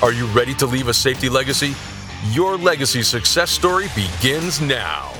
Are 0.00 0.12
you 0.12 0.26
ready 0.26 0.54
to 0.54 0.66
leave 0.66 0.86
a 0.86 0.94
safety 0.94 1.28
legacy? 1.28 1.74
Your 2.30 2.56
legacy 2.56 3.02
success 3.02 3.50
story 3.50 3.88
begins 3.96 4.60
now. 4.60 5.12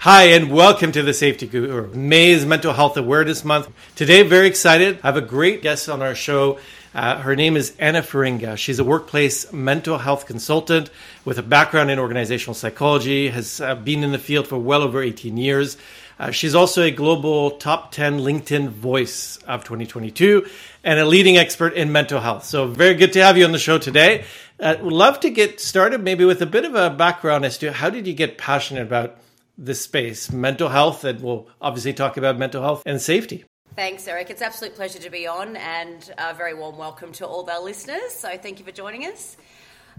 Hi, 0.00 0.24
and 0.24 0.52
welcome 0.52 0.92
to 0.92 1.02
the 1.02 1.14
Safety 1.14 1.46
Guru. 1.46 1.88
May 1.94 2.32
is 2.32 2.44
Mental 2.44 2.74
Health 2.74 2.98
Awareness 2.98 3.42
Month. 3.42 3.70
Today, 3.96 4.22
very 4.22 4.48
excited. 4.48 4.98
I 5.02 5.06
have 5.06 5.16
a 5.16 5.22
great 5.22 5.62
guest 5.62 5.88
on 5.88 6.02
our 6.02 6.14
show. 6.14 6.58
Uh, 6.94 7.16
her 7.22 7.34
name 7.34 7.56
is 7.56 7.74
Anna 7.78 8.02
Feringa. 8.02 8.58
She's 8.58 8.78
a 8.78 8.84
workplace 8.84 9.50
mental 9.50 9.96
health 9.96 10.26
consultant 10.26 10.90
with 11.24 11.38
a 11.38 11.42
background 11.42 11.90
in 11.90 11.98
organizational 11.98 12.54
psychology, 12.54 13.30
has 13.30 13.62
uh, 13.62 13.76
been 13.76 14.04
in 14.04 14.12
the 14.12 14.18
field 14.18 14.46
for 14.46 14.58
well 14.58 14.82
over 14.82 15.02
18 15.02 15.38
years. 15.38 15.78
Uh, 16.18 16.30
she's 16.30 16.54
also 16.54 16.82
a 16.82 16.90
global 16.90 17.52
top 17.52 17.90
10 17.92 18.20
LinkedIn 18.20 18.68
voice 18.68 19.38
of 19.48 19.64
2022 19.64 20.46
and 20.84 21.00
a 21.00 21.04
leading 21.06 21.36
expert 21.38 21.72
in 21.72 21.90
mental 21.90 22.20
health. 22.20 22.44
So, 22.44 22.68
very 22.68 22.94
good 22.94 23.12
to 23.14 23.24
have 23.24 23.36
you 23.36 23.44
on 23.44 23.52
the 23.52 23.58
show 23.58 23.78
today. 23.78 24.24
Uh, 24.60 24.76
would 24.80 24.92
love 24.92 25.18
to 25.20 25.30
get 25.30 25.58
started 25.58 26.02
maybe 26.02 26.24
with 26.24 26.40
a 26.42 26.46
bit 26.46 26.64
of 26.64 26.74
a 26.74 26.90
background 26.90 27.44
as 27.44 27.58
to 27.58 27.72
how 27.72 27.90
did 27.90 28.06
you 28.06 28.14
get 28.14 28.38
passionate 28.38 28.82
about 28.82 29.16
this 29.56 29.80
space, 29.80 30.30
mental 30.30 30.68
health, 30.68 31.02
and 31.04 31.20
we'll 31.20 31.48
obviously 31.60 31.94
talk 31.94 32.16
about 32.16 32.38
mental 32.38 32.62
health 32.62 32.82
and 32.86 33.00
safety. 33.00 33.44
Thanks, 33.74 34.06
Eric. 34.06 34.30
It's 34.30 34.42
absolute 34.42 34.76
pleasure 34.76 35.00
to 35.00 35.10
be 35.10 35.26
on, 35.26 35.56
and 35.56 36.12
a 36.18 36.34
very 36.34 36.54
warm 36.54 36.76
welcome 36.76 37.12
to 37.12 37.26
all 37.26 37.40
of 37.40 37.48
our 37.48 37.62
listeners. 37.62 38.12
So, 38.12 38.36
thank 38.36 38.58
you 38.58 38.64
for 38.64 38.72
joining 38.72 39.06
us. 39.06 39.36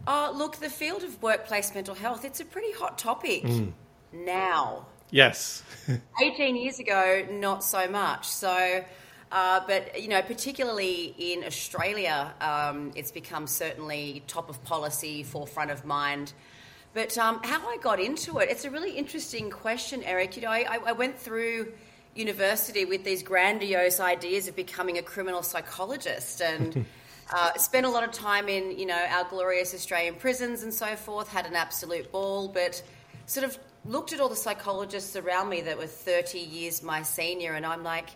Uh, 0.08 0.32
look, 0.34 0.58
the 0.58 0.70
field 0.70 1.04
of 1.04 1.22
workplace 1.22 1.74
mental 1.74 1.96
health, 1.96 2.26
it's 2.26 2.40
a 2.40 2.46
pretty 2.46 2.72
hot 2.74 2.98
topic 2.98 3.44
mm. 3.44 3.72
now. 4.14 4.86
Yes. 5.10 5.64
18 6.22 6.56
years 6.58 6.80
ago, 6.80 7.26
not 7.32 7.64
so 7.64 7.88
much. 7.88 8.28
So, 8.28 8.84
uh, 9.32 9.62
but, 9.68 10.02
you 10.02 10.08
know, 10.08 10.22
particularly 10.22 11.16
in 11.18 11.44
Australia, 11.44 12.34
um, 12.42 12.92
it's 12.96 13.12
become 13.12 13.48
certainly 13.48 14.24
top 14.28 14.50
of 14.50 14.64
policy, 14.64 15.24
forefront 15.24 15.72
of 15.72 15.86
mind. 15.86 16.34
But 16.94 17.18
um, 17.18 17.42
how 17.44 17.68
I 17.68 17.78
got 17.78 18.00
into 18.00 18.40
it, 18.40 18.50
it's 18.50 18.64
a 18.64 18.70
really 18.70 18.92
interesting 18.92 19.50
question, 19.50 20.04
Eric. 20.04 20.38
You 20.38 20.44
know, 20.44 20.52
I, 20.52 20.80
I 20.86 20.92
went 20.94 21.20
through 21.20 21.74
university 22.16 22.86
with 22.86 23.04
these 23.04 23.22
grandiose 23.22 24.00
ideas 24.00 24.48
of 24.48 24.56
becoming 24.56 24.98
a 24.98 25.02
criminal 25.02 25.44
psychologist 25.44 26.42
and 26.42 26.86
uh, 27.34 27.54
spent 27.56 27.86
a 27.86 27.90
lot 27.90 28.04
of 28.04 28.12
time 28.12 28.48
in, 28.48 28.78
you 28.78 28.86
know, 28.86 29.06
our 29.10 29.26
glorious 29.26 29.74
Australian 29.74 30.16
prisons 30.16 30.64
and 30.64 30.74
so 30.74 30.96
forth, 30.96 31.28
had 31.28 31.46
an 31.46 31.56
absolute 31.56 32.12
ball, 32.12 32.48
but 32.48 32.82
sort 33.26 33.46
of 33.46 33.58
looked 33.84 34.14
at 34.14 34.20
all 34.20 34.30
the 34.30 34.36
psychologists 34.36 35.16
around 35.16 35.50
me 35.50 35.62
that 35.62 35.78
were 35.78 35.88
30 35.88 36.40
years 36.40 36.82
my 36.82 37.04
senior, 37.04 37.54
and 37.54 37.66
I'm 37.66 37.84
like, 37.84 38.10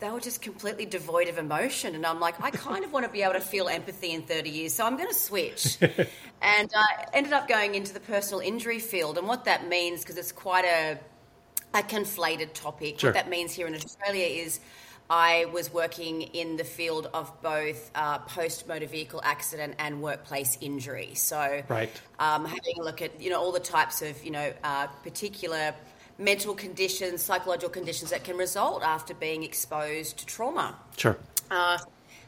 they 0.00 0.10
were 0.10 0.20
just 0.20 0.40
completely 0.40 0.86
devoid 0.86 1.28
of 1.28 1.38
emotion. 1.38 1.94
And 1.94 2.06
I'm 2.06 2.20
like, 2.20 2.42
I 2.42 2.50
kind 2.50 2.84
of 2.84 2.92
want 2.92 3.04
to 3.04 3.12
be 3.12 3.22
able 3.22 3.34
to 3.34 3.40
feel 3.40 3.68
empathy 3.68 4.12
in 4.12 4.22
30 4.22 4.50
years, 4.50 4.74
so 4.74 4.86
I'm 4.86 4.96
going 4.96 5.08
to 5.08 5.14
switch. 5.14 5.78
and 5.82 6.70
I 6.74 7.06
ended 7.12 7.32
up 7.32 7.46
going 7.46 7.74
into 7.74 7.92
the 7.92 8.00
personal 8.00 8.40
injury 8.40 8.78
field. 8.78 9.18
And 9.18 9.28
what 9.28 9.44
that 9.44 9.68
means, 9.68 10.00
because 10.00 10.16
it's 10.16 10.32
quite 10.32 10.64
a, 10.64 10.98
a 11.74 11.82
conflated 11.82 12.54
topic, 12.54 12.98
sure. 12.98 13.10
what 13.10 13.14
that 13.14 13.28
means 13.28 13.52
here 13.52 13.66
in 13.66 13.74
Australia 13.74 14.26
is 14.26 14.60
I 15.10 15.46
was 15.46 15.72
working 15.72 16.22
in 16.22 16.56
the 16.56 16.64
field 16.64 17.10
of 17.12 17.42
both 17.42 17.90
uh, 17.94 18.18
post 18.20 18.68
motor 18.68 18.86
vehicle 18.86 19.20
accident 19.24 19.74
and 19.78 20.00
workplace 20.00 20.56
injury. 20.60 21.10
So, 21.14 21.62
right. 21.68 21.90
um, 22.20 22.44
having 22.44 22.78
a 22.80 22.84
look 22.84 23.02
at 23.02 23.20
you 23.20 23.28
know 23.28 23.40
all 23.40 23.50
the 23.50 23.58
types 23.58 24.02
of 24.02 24.24
you 24.24 24.30
know 24.30 24.52
uh, 24.62 24.86
particular 25.02 25.74
mental 26.20 26.54
conditions, 26.54 27.22
psychological 27.22 27.70
conditions 27.70 28.10
that 28.10 28.22
can 28.22 28.36
result 28.36 28.82
after 28.82 29.14
being 29.14 29.42
exposed 29.42 30.18
to 30.18 30.26
trauma. 30.26 30.76
Sure. 30.96 31.16
Uh, 31.50 31.78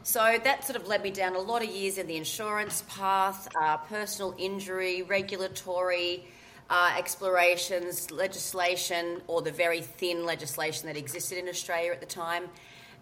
so 0.02 0.38
that 0.42 0.64
sort 0.64 0.76
of 0.76 0.88
led 0.88 1.02
me 1.02 1.10
down 1.10 1.36
a 1.36 1.38
lot 1.38 1.62
of 1.62 1.68
years 1.68 1.98
in 1.98 2.08
the 2.08 2.16
insurance 2.16 2.82
path, 2.88 3.48
uh, 3.60 3.76
personal 3.76 4.34
injury, 4.38 5.02
regulatory 5.02 6.24
uh, 6.70 6.94
explorations, 6.98 8.10
legislation, 8.10 9.20
or 9.28 9.42
the 9.42 9.52
very 9.52 9.82
thin 9.82 10.24
legislation 10.24 10.86
that 10.86 10.96
existed 10.96 11.38
in 11.38 11.48
Australia 11.48 11.92
at 11.92 12.00
the 12.00 12.06
time. 12.06 12.44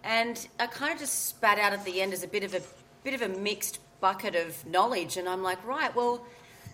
And 0.03 0.47
I 0.59 0.67
kind 0.67 0.93
of 0.93 0.99
just 0.99 1.27
spat 1.27 1.57
out 1.57 1.73
at 1.73 1.85
the 1.85 2.01
end 2.01 2.13
as 2.13 2.23
a 2.23 2.27
bit 2.27 2.43
of 2.43 2.53
a 2.53 2.61
bit 3.03 3.13
of 3.13 3.21
a 3.21 3.29
mixed 3.39 3.79
bucket 3.99 4.35
of 4.35 4.63
knowledge, 4.67 5.17
and 5.17 5.27
I'm 5.27 5.41
like, 5.41 5.63
right, 5.65 5.95
well 5.95 6.23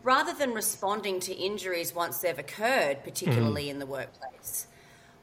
rather 0.04 0.34
than 0.34 0.54
responding 0.54 1.20
to 1.22 1.34
injuries 1.34 1.94
once 1.94 2.20
they've 2.20 2.38
occurred, 2.38 3.04
particularly 3.04 3.66
mm. 3.66 3.72
in 3.72 3.80
the 3.80 3.86
workplace. 3.86 4.68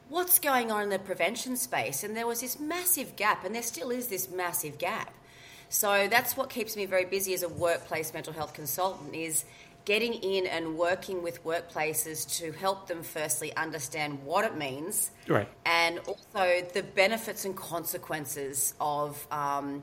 What's 0.09 0.39
going 0.39 0.71
on 0.71 0.83
in 0.83 0.89
the 0.91 0.99
prevention 0.99 1.57
space? 1.57 2.05
And 2.05 2.17
there 2.17 2.27
was 2.27 2.41
this 2.41 2.61
massive 2.61 3.17
gap, 3.17 3.45
and 3.45 3.55
there 3.55 3.63
still 3.63 3.91
is 3.91 4.09
this 4.09 4.31
massive 4.31 4.79
gap. 4.79 5.13
So 5.69 6.07
that's 6.09 6.37
what 6.37 6.51
keeps 6.51 6.77
me 6.77 6.87
very 6.87 7.05
busy 7.05 7.34
as 7.34 7.43
a 7.43 7.49
workplace 7.49 8.13
mental 8.13 8.33
health 8.33 8.55
consultant 8.55 9.15
is 9.15 9.45
getting 9.84 10.15
in 10.15 10.47
and 10.47 10.79
working 10.79 11.23
with 11.23 11.45
workplaces 11.45 12.39
to 12.39 12.53
help 12.53 12.87
them 12.87 13.03
firstly 13.03 13.55
understand 13.57 14.23
what 14.25 14.45
it 14.45 14.57
means 14.57 15.11
right. 15.29 15.49
and 15.67 15.99
also 16.07 16.67
the 16.73 16.83
benefits 16.95 17.45
and 17.45 17.57
consequences 17.57 18.75
of 18.81 19.27
um, 19.31 19.83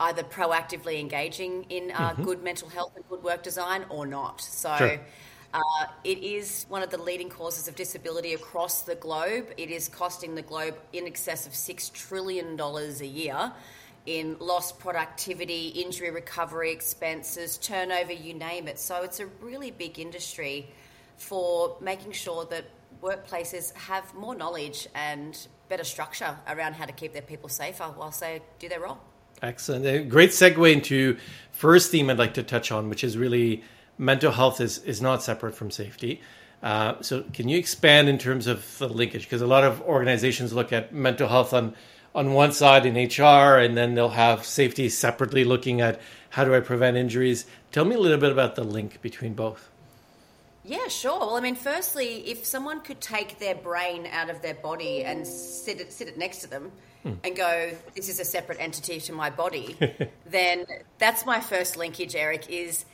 either 0.00 0.22
proactively 0.22 1.00
engaging 1.00 1.64
in 1.68 1.90
uh, 1.90 2.10
mm-hmm. 2.10 2.24
good 2.24 2.42
mental 2.42 2.68
health 2.68 2.92
and 2.96 3.08
good 3.08 3.22
work 3.22 3.42
design 3.42 3.84
or 3.88 4.06
not. 4.06 4.40
So. 4.40 4.74
Sure. 4.76 5.00
Uh, 5.54 5.86
it 6.02 6.18
is 6.18 6.66
one 6.68 6.82
of 6.82 6.90
the 6.90 6.98
leading 6.98 7.28
causes 7.28 7.68
of 7.68 7.76
disability 7.76 8.34
across 8.34 8.82
the 8.82 8.96
globe. 8.96 9.46
It 9.56 9.70
is 9.70 9.88
costing 9.88 10.34
the 10.34 10.42
globe 10.42 10.74
in 10.92 11.06
excess 11.06 11.46
of 11.46 11.52
$6 11.52 11.92
trillion 11.92 12.58
a 12.58 13.04
year 13.04 13.52
in 14.06 14.36
lost 14.38 14.78
productivity, 14.78 15.68
injury 15.68 16.10
recovery 16.10 16.72
expenses, 16.72 17.56
turnover, 17.58 18.12
you 18.12 18.34
name 18.34 18.68
it. 18.68 18.78
So 18.78 19.02
it's 19.02 19.20
a 19.20 19.26
really 19.40 19.70
big 19.70 19.98
industry 19.98 20.68
for 21.16 21.76
making 21.80 22.12
sure 22.12 22.44
that 22.46 22.64
workplaces 23.02 23.74
have 23.74 24.12
more 24.14 24.34
knowledge 24.34 24.88
and 24.94 25.36
better 25.68 25.84
structure 25.84 26.36
around 26.48 26.74
how 26.74 26.84
to 26.84 26.92
keep 26.92 27.12
their 27.12 27.22
people 27.22 27.48
safer 27.48 27.92
whilst 27.96 28.20
they 28.20 28.42
do 28.58 28.68
their 28.68 28.80
role. 28.80 28.98
Excellent. 29.44 29.84
A 29.84 30.02
great 30.02 30.30
segue 30.30 30.72
into 30.72 31.18
first 31.52 31.90
theme 31.90 32.08
I'd 32.08 32.18
like 32.18 32.34
to 32.34 32.42
touch 32.42 32.72
on, 32.72 32.88
which 32.88 33.04
is 33.04 33.18
really 33.18 33.62
mental 33.98 34.32
health 34.32 34.58
is, 34.58 34.78
is 34.78 35.02
not 35.02 35.22
separate 35.22 35.54
from 35.54 35.70
safety. 35.70 36.22
Uh, 36.62 36.94
so, 37.02 37.24
can 37.34 37.50
you 37.50 37.58
expand 37.58 38.08
in 38.08 38.16
terms 38.16 38.46
of 38.46 38.78
the 38.78 38.88
linkage? 38.88 39.24
Because 39.24 39.42
a 39.42 39.46
lot 39.46 39.62
of 39.62 39.82
organizations 39.82 40.54
look 40.54 40.72
at 40.72 40.94
mental 40.94 41.28
health 41.28 41.52
on 41.52 41.74
on 42.14 42.32
one 42.32 42.52
side 42.52 42.86
in 42.86 42.94
HR, 42.94 43.58
and 43.58 43.76
then 43.76 43.94
they'll 43.94 44.08
have 44.08 44.46
safety 44.46 44.88
separately, 44.88 45.44
looking 45.44 45.80
at 45.80 46.00
how 46.30 46.44
do 46.44 46.54
I 46.54 46.60
prevent 46.60 46.96
injuries. 46.96 47.44
Tell 47.72 47.84
me 47.84 47.96
a 47.96 47.98
little 47.98 48.18
bit 48.18 48.30
about 48.30 48.54
the 48.54 48.64
link 48.64 49.02
between 49.02 49.34
both. 49.34 49.68
Yeah, 50.64 50.88
sure. 50.88 51.18
Well, 51.18 51.36
I 51.36 51.40
mean, 51.40 51.56
firstly, 51.56 52.30
if 52.30 52.46
someone 52.46 52.80
could 52.80 53.00
take 53.00 53.40
their 53.40 53.56
brain 53.56 54.06
out 54.06 54.30
of 54.30 54.40
their 54.40 54.54
body 54.54 55.04
and 55.04 55.26
sit 55.26 55.80
it, 55.80 55.92
sit 55.92 56.08
it 56.08 56.16
next 56.16 56.38
to 56.38 56.46
them, 56.46 56.72
mm. 57.04 57.16
and 57.24 57.36
go, 57.36 57.70
this 57.94 58.08
is 58.08 58.20
a 58.20 58.24
separate 58.24 58.58
entity 58.60 59.00
to 59.00 59.12
my 59.12 59.30
body, 59.30 59.76
then 60.26 60.66
that's 60.98 61.26
my 61.26 61.40
first 61.40 61.76
linkage, 61.76 62.14
Eric, 62.14 62.48
is 62.48 62.84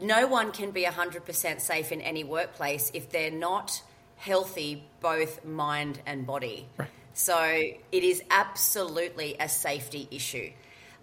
no 0.00 0.26
one 0.26 0.52
can 0.52 0.70
be 0.70 0.84
100% 0.84 1.60
safe 1.60 1.92
in 1.92 2.00
any 2.00 2.24
workplace 2.24 2.90
if 2.94 3.10
they're 3.10 3.30
not 3.30 3.82
healthy, 4.16 4.84
both 5.00 5.44
mind 5.44 6.00
and 6.06 6.26
body. 6.26 6.68
Right. 6.76 6.88
So 7.14 7.38
it 7.40 8.04
is 8.04 8.22
absolutely 8.30 9.36
a 9.40 9.48
safety 9.48 10.06
issue. 10.10 10.50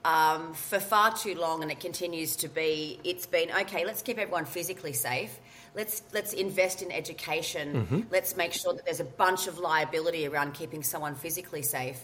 Um, 0.06 0.54
for 0.54 0.80
far 0.80 1.16
too 1.16 1.34
long, 1.34 1.62
and 1.62 1.72
it 1.72 1.80
continues 1.80 2.36
to 2.38 2.50
be, 2.50 3.00
it's 3.04 3.26
been 3.26 3.50
okay, 3.62 3.86
let's 3.86 4.02
keep 4.02 4.18
everyone 4.18 4.46
physically 4.46 4.94
safe 4.94 5.40
let's 5.76 6.04
let's 6.14 6.34
invest 6.34 6.82
in 6.82 6.92
education. 6.92 7.74
Mm-hmm. 7.74 8.02
Let's 8.12 8.36
make 8.36 8.54
sure 8.54 8.74
that 8.74 8.86
there's 8.86 9.00
a 9.00 9.06
bunch 9.06 9.48
of 9.48 9.60
liability 9.60 10.28
around 10.28 10.54
keeping 10.54 10.84
someone 10.84 11.16
physically 11.16 11.62
safe. 11.62 12.04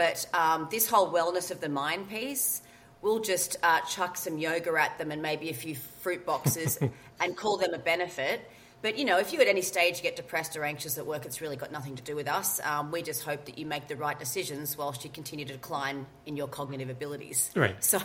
But 0.00 0.26
um, 0.32 0.66
this 0.70 0.88
whole 0.88 1.12
wellness 1.12 1.50
of 1.50 1.60
the 1.60 1.68
mind 1.68 2.08
piece, 2.08 2.62
we'll 3.02 3.20
just 3.20 3.58
uh, 3.62 3.80
chuck 3.82 4.16
some 4.16 4.38
yoga 4.38 4.72
at 4.80 4.96
them 4.96 5.10
and 5.10 5.20
maybe 5.20 5.50
a 5.50 5.52
few 5.52 5.74
fruit 5.74 6.24
boxes 6.24 6.78
and 7.20 7.36
call 7.36 7.58
them 7.58 7.74
a 7.74 7.78
benefit. 7.78 8.50
but 8.80 8.96
you 8.96 9.04
know, 9.04 9.18
if 9.18 9.34
you 9.34 9.42
at 9.42 9.46
any 9.46 9.60
stage 9.60 10.00
get 10.00 10.16
depressed 10.16 10.56
or 10.56 10.64
anxious 10.64 10.96
at 10.96 11.04
work, 11.04 11.26
it's 11.26 11.42
really 11.42 11.56
got 11.56 11.70
nothing 11.70 11.96
to 11.96 12.02
do 12.02 12.16
with 12.16 12.28
us. 12.28 12.60
Um, 12.60 12.90
we 12.90 13.02
just 13.02 13.24
hope 13.24 13.44
that 13.44 13.58
you 13.58 13.66
make 13.66 13.88
the 13.88 13.96
right 13.96 14.18
decisions 14.18 14.78
whilst 14.78 15.04
you 15.04 15.10
continue 15.10 15.44
to 15.44 15.52
decline 15.52 16.06
in 16.24 16.34
your 16.34 16.48
cognitive 16.48 16.88
abilities. 16.88 17.50
Right. 17.54 17.76
So, 17.84 17.98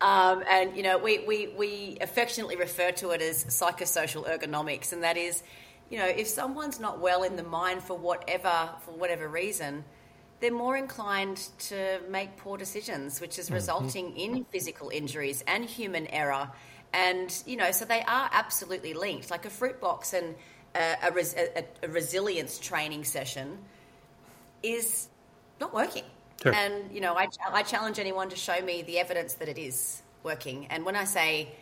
um, 0.00 0.44
and 0.48 0.76
you 0.76 0.84
know, 0.84 0.96
we, 0.96 1.24
we 1.26 1.48
we 1.58 1.98
affectionately 2.00 2.54
refer 2.54 2.92
to 2.92 3.10
it 3.10 3.20
as 3.20 3.46
psychosocial 3.46 4.28
ergonomics, 4.28 4.92
and 4.92 5.02
that 5.02 5.16
is, 5.16 5.42
you 5.90 5.98
know, 5.98 6.06
if 6.06 6.28
someone's 6.28 6.78
not 6.78 7.00
well 7.00 7.24
in 7.24 7.34
the 7.34 7.42
mind 7.42 7.82
for 7.82 7.98
whatever 7.98 8.70
for 8.84 8.92
whatever 8.92 9.26
reason, 9.26 9.82
they're 10.40 10.52
more 10.52 10.76
inclined 10.76 11.48
to 11.58 12.00
make 12.08 12.36
poor 12.36 12.56
decisions, 12.56 13.20
which 13.20 13.38
is 13.38 13.46
mm-hmm. 13.46 13.54
resulting 13.54 14.16
in 14.16 14.44
physical 14.44 14.90
injuries 14.90 15.44
and 15.46 15.64
human 15.64 16.06
error 16.08 16.50
and, 16.92 17.42
you 17.46 17.56
know, 17.56 17.70
so 17.70 17.84
they 17.84 18.02
are 18.02 18.28
absolutely 18.32 18.94
linked. 18.94 19.30
Like 19.30 19.46
a 19.46 19.50
fruit 19.50 19.80
box 19.80 20.12
and 20.12 20.34
a, 20.74 20.96
a, 21.04 21.12
res, 21.12 21.34
a, 21.34 21.64
a 21.82 21.88
resilience 21.88 22.58
training 22.58 23.04
session 23.04 23.58
is 24.62 25.08
not 25.60 25.72
working. 25.72 26.04
Sure. 26.42 26.54
And, 26.54 26.90
you 26.92 27.00
know, 27.00 27.14
I, 27.14 27.28
I 27.50 27.62
challenge 27.62 27.98
anyone 27.98 28.30
to 28.30 28.36
show 28.36 28.60
me 28.62 28.82
the 28.82 28.98
evidence 28.98 29.34
that 29.34 29.48
it 29.48 29.58
is 29.58 30.02
working. 30.22 30.66
And 30.66 30.84
when 30.84 30.96
I 30.96 31.04
say 31.04 31.52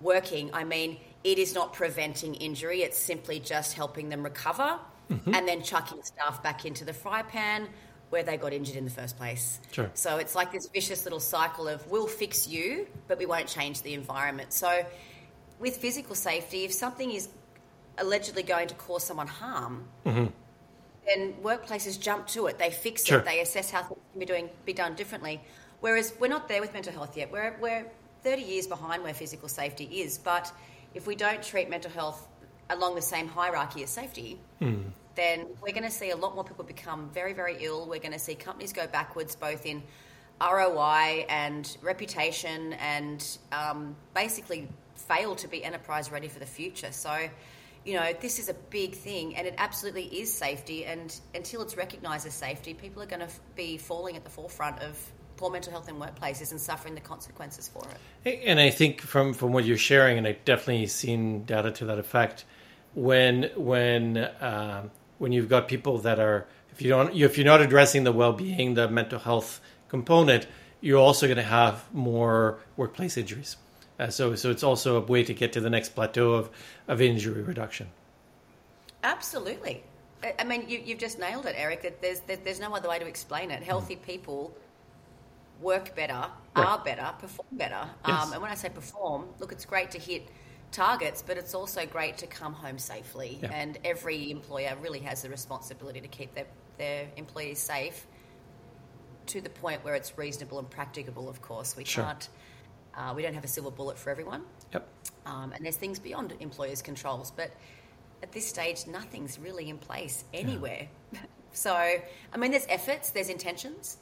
working, 0.00 0.50
I 0.52 0.64
mean 0.64 0.98
it 1.24 1.38
is 1.38 1.54
not 1.54 1.72
preventing 1.72 2.34
injury, 2.34 2.82
it's 2.82 2.98
simply 2.98 3.40
just 3.40 3.74
helping 3.74 4.10
them 4.10 4.22
recover 4.22 4.78
mm-hmm. 5.10 5.34
and 5.34 5.48
then 5.48 5.62
chucking 5.62 6.02
stuff 6.02 6.42
back 6.42 6.64
into 6.64 6.84
the 6.84 6.92
fry 6.92 7.22
pan 7.22 7.68
where 8.10 8.22
they 8.22 8.36
got 8.36 8.52
injured 8.52 8.76
in 8.76 8.84
the 8.84 8.90
first 8.90 9.16
place. 9.16 9.60
Sure. 9.72 9.90
So 9.94 10.18
it's 10.18 10.34
like 10.34 10.52
this 10.52 10.68
vicious 10.68 11.04
little 11.04 11.20
cycle 11.20 11.68
of 11.68 11.86
we'll 11.90 12.06
fix 12.06 12.46
you, 12.46 12.86
but 13.08 13.18
we 13.18 13.26
won't 13.26 13.48
change 13.48 13.82
the 13.82 13.94
environment. 13.94 14.52
So 14.52 14.84
with 15.58 15.76
physical 15.76 16.14
safety, 16.14 16.64
if 16.64 16.72
something 16.72 17.10
is 17.10 17.28
allegedly 17.98 18.42
going 18.42 18.68
to 18.68 18.74
cause 18.74 19.04
someone 19.04 19.26
harm, 19.26 19.84
mm-hmm. 20.04 20.26
then 21.06 21.34
workplaces 21.42 22.00
jump 22.00 22.26
to 22.28 22.46
it. 22.46 22.58
They 22.58 22.70
fix 22.70 23.04
sure. 23.04 23.18
it. 23.18 23.24
They 23.24 23.40
assess 23.40 23.70
how 23.70 23.82
things 23.82 24.00
can 24.12 24.20
be 24.20 24.26
doing 24.26 24.50
be 24.64 24.72
done 24.72 24.94
differently. 24.94 25.40
Whereas 25.80 26.14
we're 26.20 26.28
not 26.28 26.48
there 26.48 26.60
with 26.60 26.72
mental 26.72 26.92
health 26.92 27.16
yet. 27.16 27.32
We're 27.32 27.56
we're 27.60 27.86
30 28.22 28.42
years 28.42 28.66
behind 28.66 29.02
where 29.02 29.14
physical 29.14 29.48
safety 29.48 29.84
is. 29.84 30.18
But 30.18 30.52
if 30.94 31.06
we 31.06 31.16
don't 31.16 31.42
treat 31.42 31.68
mental 31.68 31.90
health 31.90 32.26
along 32.70 32.94
the 32.94 33.02
same 33.02 33.28
hierarchy 33.28 33.82
as 33.82 33.90
safety, 33.90 34.38
mm 34.60 34.84
then 35.16 35.46
we're 35.62 35.72
going 35.72 35.82
to 35.82 35.90
see 35.90 36.10
a 36.10 36.16
lot 36.16 36.34
more 36.34 36.44
people 36.44 36.64
become 36.64 37.10
very, 37.12 37.32
very 37.32 37.56
ill. 37.60 37.86
We're 37.86 38.00
going 38.00 38.12
to 38.12 38.18
see 38.18 38.34
companies 38.34 38.72
go 38.72 38.86
backwards 38.86 39.34
both 39.34 39.66
in 39.66 39.82
ROI 40.40 41.26
and 41.28 41.76
reputation 41.82 42.74
and 42.74 43.26
um, 43.50 43.96
basically 44.14 44.68
fail 44.94 45.34
to 45.36 45.48
be 45.48 45.64
enterprise 45.64 46.12
ready 46.12 46.28
for 46.28 46.38
the 46.38 46.46
future. 46.46 46.92
So, 46.92 47.28
you 47.84 47.94
know, 47.94 48.12
this 48.20 48.38
is 48.38 48.48
a 48.48 48.54
big 48.54 48.94
thing 48.94 49.36
and 49.36 49.46
it 49.46 49.54
absolutely 49.58 50.04
is 50.04 50.32
safety. 50.32 50.84
And 50.84 51.18
until 51.34 51.62
it's 51.62 51.76
recognized 51.76 52.26
as 52.26 52.34
safety, 52.34 52.74
people 52.74 53.02
are 53.02 53.06
going 53.06 53.26
to 53.26 53.30
be 53.54 53.78
falling 53.78 54.16
at 54.16 54.24
the 54.24 54.30
forefront 54.30 54.80
of 54.82 54.98
poor 55.38 55.50
mental 55.50 55.72
health 55.72 55.88
in 55.88 55.96
workplaces 55.96 56.50
and 56.50 56.60
suffering 56.60 56.94
the 56.94 57.00
consequences 57.00 57.68
for 57.68 57.86
it. 58.24 58.40
And 58.44 58.60
I 58.60 58.70
think 58.70 59.00
from, 59.00 59.32
from 59.32 59.52
what 59.52 59.64
you're 59.64 59.76
sharing, 59.76 60.18
and 60.18 60.26
I've 60.26 60.44
definitely 60.44 60.86
seen 60.86 61.44
data 61.44 61.70
to 61.72 61.86
that 61.86 61.98
effect, 61.98 62.44
when 62.94 63.50
when 63.56 64.26
um, 64.40 64.90
when 65.18 65.32
you've 65.32 65.48
got 65.48 65.68
people 65.68 65.98
that 65.98 66.18
are 66.18 66.46
if 66.72 66.82
you 66.82 66.90
don't 66.90 67.14
if 67.14 67.36
you're 67.36 67.46
not 67.46 67.60
addressing 67.60 68.04
the 68.04 68.12
well-being 68.12 68.74
the 68.74 68.88
mental 68.88 69.18
health 69.18 69.60
component 69.88 70.46
you're 70.80 70.98
also 70.98 71.26
going 71.26 71.36
to 71.36 71.42
have 71.42 71.84
more 71.92 72.58
workplace 72.76 73.16
injuries. 73.16 73.56
Uh, 73.98 74.08
so 74.08 74.34
so 74.34 74.50
it's 74.50 74.62
also 74.62 74.96
a 74.96 75.00
way 75.00 75.24
to 75.24 75.32
get 75.32 75.52
to 75.54 75.60
the 75.60 75.70
next 75.70 75.90
plateau 75.90 76.34
of 76.34 76.50
of 76.86 77.00
injury 77.00 77.42
reduction. 77.42 77.88
Absolutely. 79.02 79.82
I 80.38 80.44
mean 80.44 80.68
you, 80.68 80.82
you've 80.84 80.98
just 80.98 81.18
nailed 81.18 81.46
it 81.46 81.54
eric 81.56 82.00
there's 82.00 82.20
there's 82.20 82.60
no 82.60 82.74
other 82.74 82.88
way 82.88 82.98
to 82.98 83.06
explain 83.06 83.50
it. 83.50 83.62
Healthy 83.62 83.96
people 83.96 84.54
work 85.62 85.94
better 85.96 86.12
right. 86.12 86.66
are 86.66 86.78
better 86.84 87.10
perform 87.18 87.48
better. 87.52 87.88
Yes. 88.06 88.26
um, 88.26 88.32
and 88.34 88.42
when 88.42 88.50
i 88.50 88.54
say 88.54 88.68
perform 88.68 89.24
look 89.40 89.52
it's 89.52 89.64
great 89.64 89.90
to 89.90 89.98
hit 89.98 90.28
targets, 90.72 91.22
but 91.26 91.36
it's 91.36 91.54
also 91.54 91.86
great 91.86 92.18
to 92.18 92.26
come 92.26 92.52
home 92.52 92.78
safely. 92.78 93.38
Yeah. 93.42 93.50
And 93.52 93.78
every 93.84 94.30
employer 94.30 94.76
really 94.80 95.00
has 95.00 95.22
the 95.22 95.30
responsibility 95.30 96.00
to 96.00 96.08
keep 96.08 96.34
their, 96.34 96.46
their 96.78 97.08
employees 97.16 97.58
safe 97.58 98.06
to 99.26 99.40
the 99.40 99.50
point 99.50 99.84
where 99.84 99.94
it's 99.94 100.16
reasonable 100.16 100.58
and 100.58 100.68
practicable, 100.70 101.28
of 101.28 101.42
course. 101.42 101.76
We 101.76 101.84
sure. 101.84 102.04
can't, 102.04 102.28
uh, 102.96 103.12
we 103.14 103.22
don't 103.22 103.34
have 103.34 103.44
a 103.44 103.48
silver 103.48 103.70
bullet 103.70 103.98
for 103.98 104.10
everyone. 104.10 104.42
Yep. 104.72 104.88
Um, 105.26 105.52
and 105.52 105.64
there's 105.64 105.76
things 105.76 105.98
beyond 105.98 106.34
employers' 106.40 106.82
controls, 106.82 107.32
but 107.34 107.50
at 108.22 108.32
this 108.32 108.46
stage, 108.46 108.86
nothing's 108.86 109.38
really 109.38 109.68
in 109.68 109.78
place 109.78 110.24
anywhere. 110.32 110.88
Yeah. 111.12 111.20
so, 111.52 111.74
I 111.74 112.36
mean, 112.36 112.50
there's 112.50 112.66
efforts, 112.68 113.10
there's 113.10 113.28
intentions. 113.28 113.98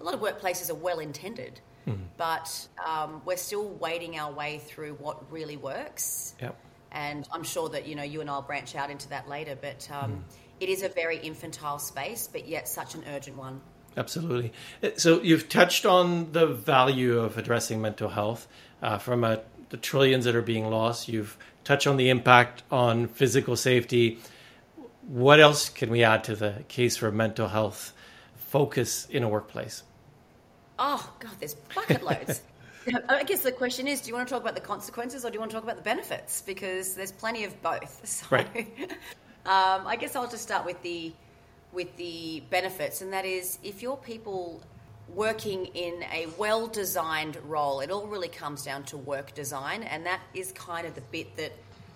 A 0.00 0.04
lot 0.04 0.14
of 0.14 0.20
workplaces 0.20 0.70
are 0.70 0.74
well 0.74 0.98
intended 0.98 1.60
Mm. 1.86 1.98
But 2.16 2.68
um, 2.84 3.22
we're 3.24 3.36
still 3.36 3.68
wading 3.68 4.18
our 4.18 4.32
way 4.32 4.58
through 4.58 4.94
what 4.94 5.30
really 5.30 5.56
works. 5.56 6.34
Yep. 6.40 6.56
And 6.92 7.28
I'm 7.32 7.42
sure 7.42 7.68
that 7.70 7.86
you 7.86 7.94
know 7.94 8.02
you 8.02 8.20
and 8.20 8.30
I'll 8.30 8.42
branch 8.42 8.74
out 8.74 8.90
into 8.90 9.08
that 9.08 9.28
later. 9.28 9.56
But 9.60 9.88
um, 9.90 10.12
mm. 10.12 10.20
it 10.60 10.68
is 10.68 10.82
a 10.82 10.88
very 10.88 11.18
infantile 11.18 11.78
space, 11.78 12.28
but 12.30 12.46
yet 12.48 12.68
such 12.68 12.94
an 12.94 13.04
urgent 13.14 13.36
one. 13.36 13.60
Absolutely. 13.96 14.52
Uh, 14.82 14.90
so 14.96 15.22
you've 15.22 15.48
touched 15.48 15.86
on 15.86 16.32
the 16.32 16.46
value 16.46 17.18
of 17.18 17.38
addressing 17.38 17.80
mental 17.80 18.08
health 18.08 18.48
uh, 18.82 18.98
from 18.98 19.24
a, 19.24 19.40
the 19.70 19.76
trillions 19.76 20.24
that 20.24 20.34
are 20.34 20.42
being 20.42 20.68
lost. 20.70 21.08
You've 21.08 21.36
touched 21.64 21.86
on 21.86 21.96
the 21.96 22.10
impact 22.10 22.62
on 22.70 23.08
physical 23.08 23.56
safety. 23.56 24.18
What 25.06 25.40
else 25.40 25.68
can 25.68 25.90
we 25.90 26.02
add 26.02 26.24
to 26.24 26.36
the 26.36 26.64
case 26.68 26.96
for 26.96 27.10
mental 27.12 27.48
health 27.48 27.92
focus 28.36 29.06
in 29.10 29.22
a 29.22 29.28
workplace? 29.28 29.82
Oh 30.78 31.12
God, 31.20 31.32
there's 31.38 31.54
bucket 31.54 32.02
loads. 32.02 32.42
I 33.08 33.24
guess 33.24 33.42
the 33.42 33.52
question 33.52 33.86
is, 33.86 34.00
do 34.00 34.08
you 34.08 34.14
want 34.14 34.28
to 34.28 34.34
talk 34.34 34.42
about 34.42 34.54
the 34.54 34.60
consequences 34.60 35.24
or 35.24 35.30
do 35.30 35.34
you 35.34 35.40
want 35.40 35.50
to 35.52 35.56
talk 35.56 35.64
about 35.64 35.76
the 35.76 35.82
benefits? 35.82 36.42
Because 36.42 36.94
there's 36.94 37.12
plenty 37.12 37.44
of 37.44 37.62
both. 37.62 38.00
So, 38.04 38.26
right. 38.30 38.68
um, 39.46 39.86
I 39.86 39.96
guess 39.98 40.16
I'll 40.16 40.28
just 40.28 40.42
start 40.42 40.66
with 40.66 40.80
the 40.82 41.12
with 41.72 41.96
the 41.96 42.42
benefits, 42.50 43.02
and 43.02 43.12
that 43.12 43.24
is 43.24 43.58
if 43.64 43.82
your 43.82 43.96
people 43.96 44.62
working 45.08 45.66
in 45.66 46.04
a 46.12 46.26
well 46.38 46.66
designed 46.66 47.36
role, 47.46 47.80
it 47.80 47.90
all 47.90 48.06
really 48.06 48.28
comes 48.28 48.62
down 48.64 48.84
to 48.84 48.96
work 48.96 49.34
design, 49.34 49.82
and 49.82 50.06
that 50.06 50.20
is 50.34 50.52
kind 50.52 50.86
of 50.86 50.94
the 50.94 51.00
bit 51.00 51.36
that 51.36 51.52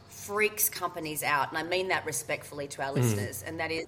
freaks 0.08 0.68
companies 0.68 1.22
out. 1.22 1.50
And 1.50 1.58
I 1.58 1.62
mean 1.62 1.88
that 1.88 2.04
respectfully 2.06 2.66
to 2.68 2.82
our 2.82 2.92
mm. 2.92 2.96
listeners, 2.96 3.44
and 3.46 3.60
that 3.60 3.70
is 3.70 3.86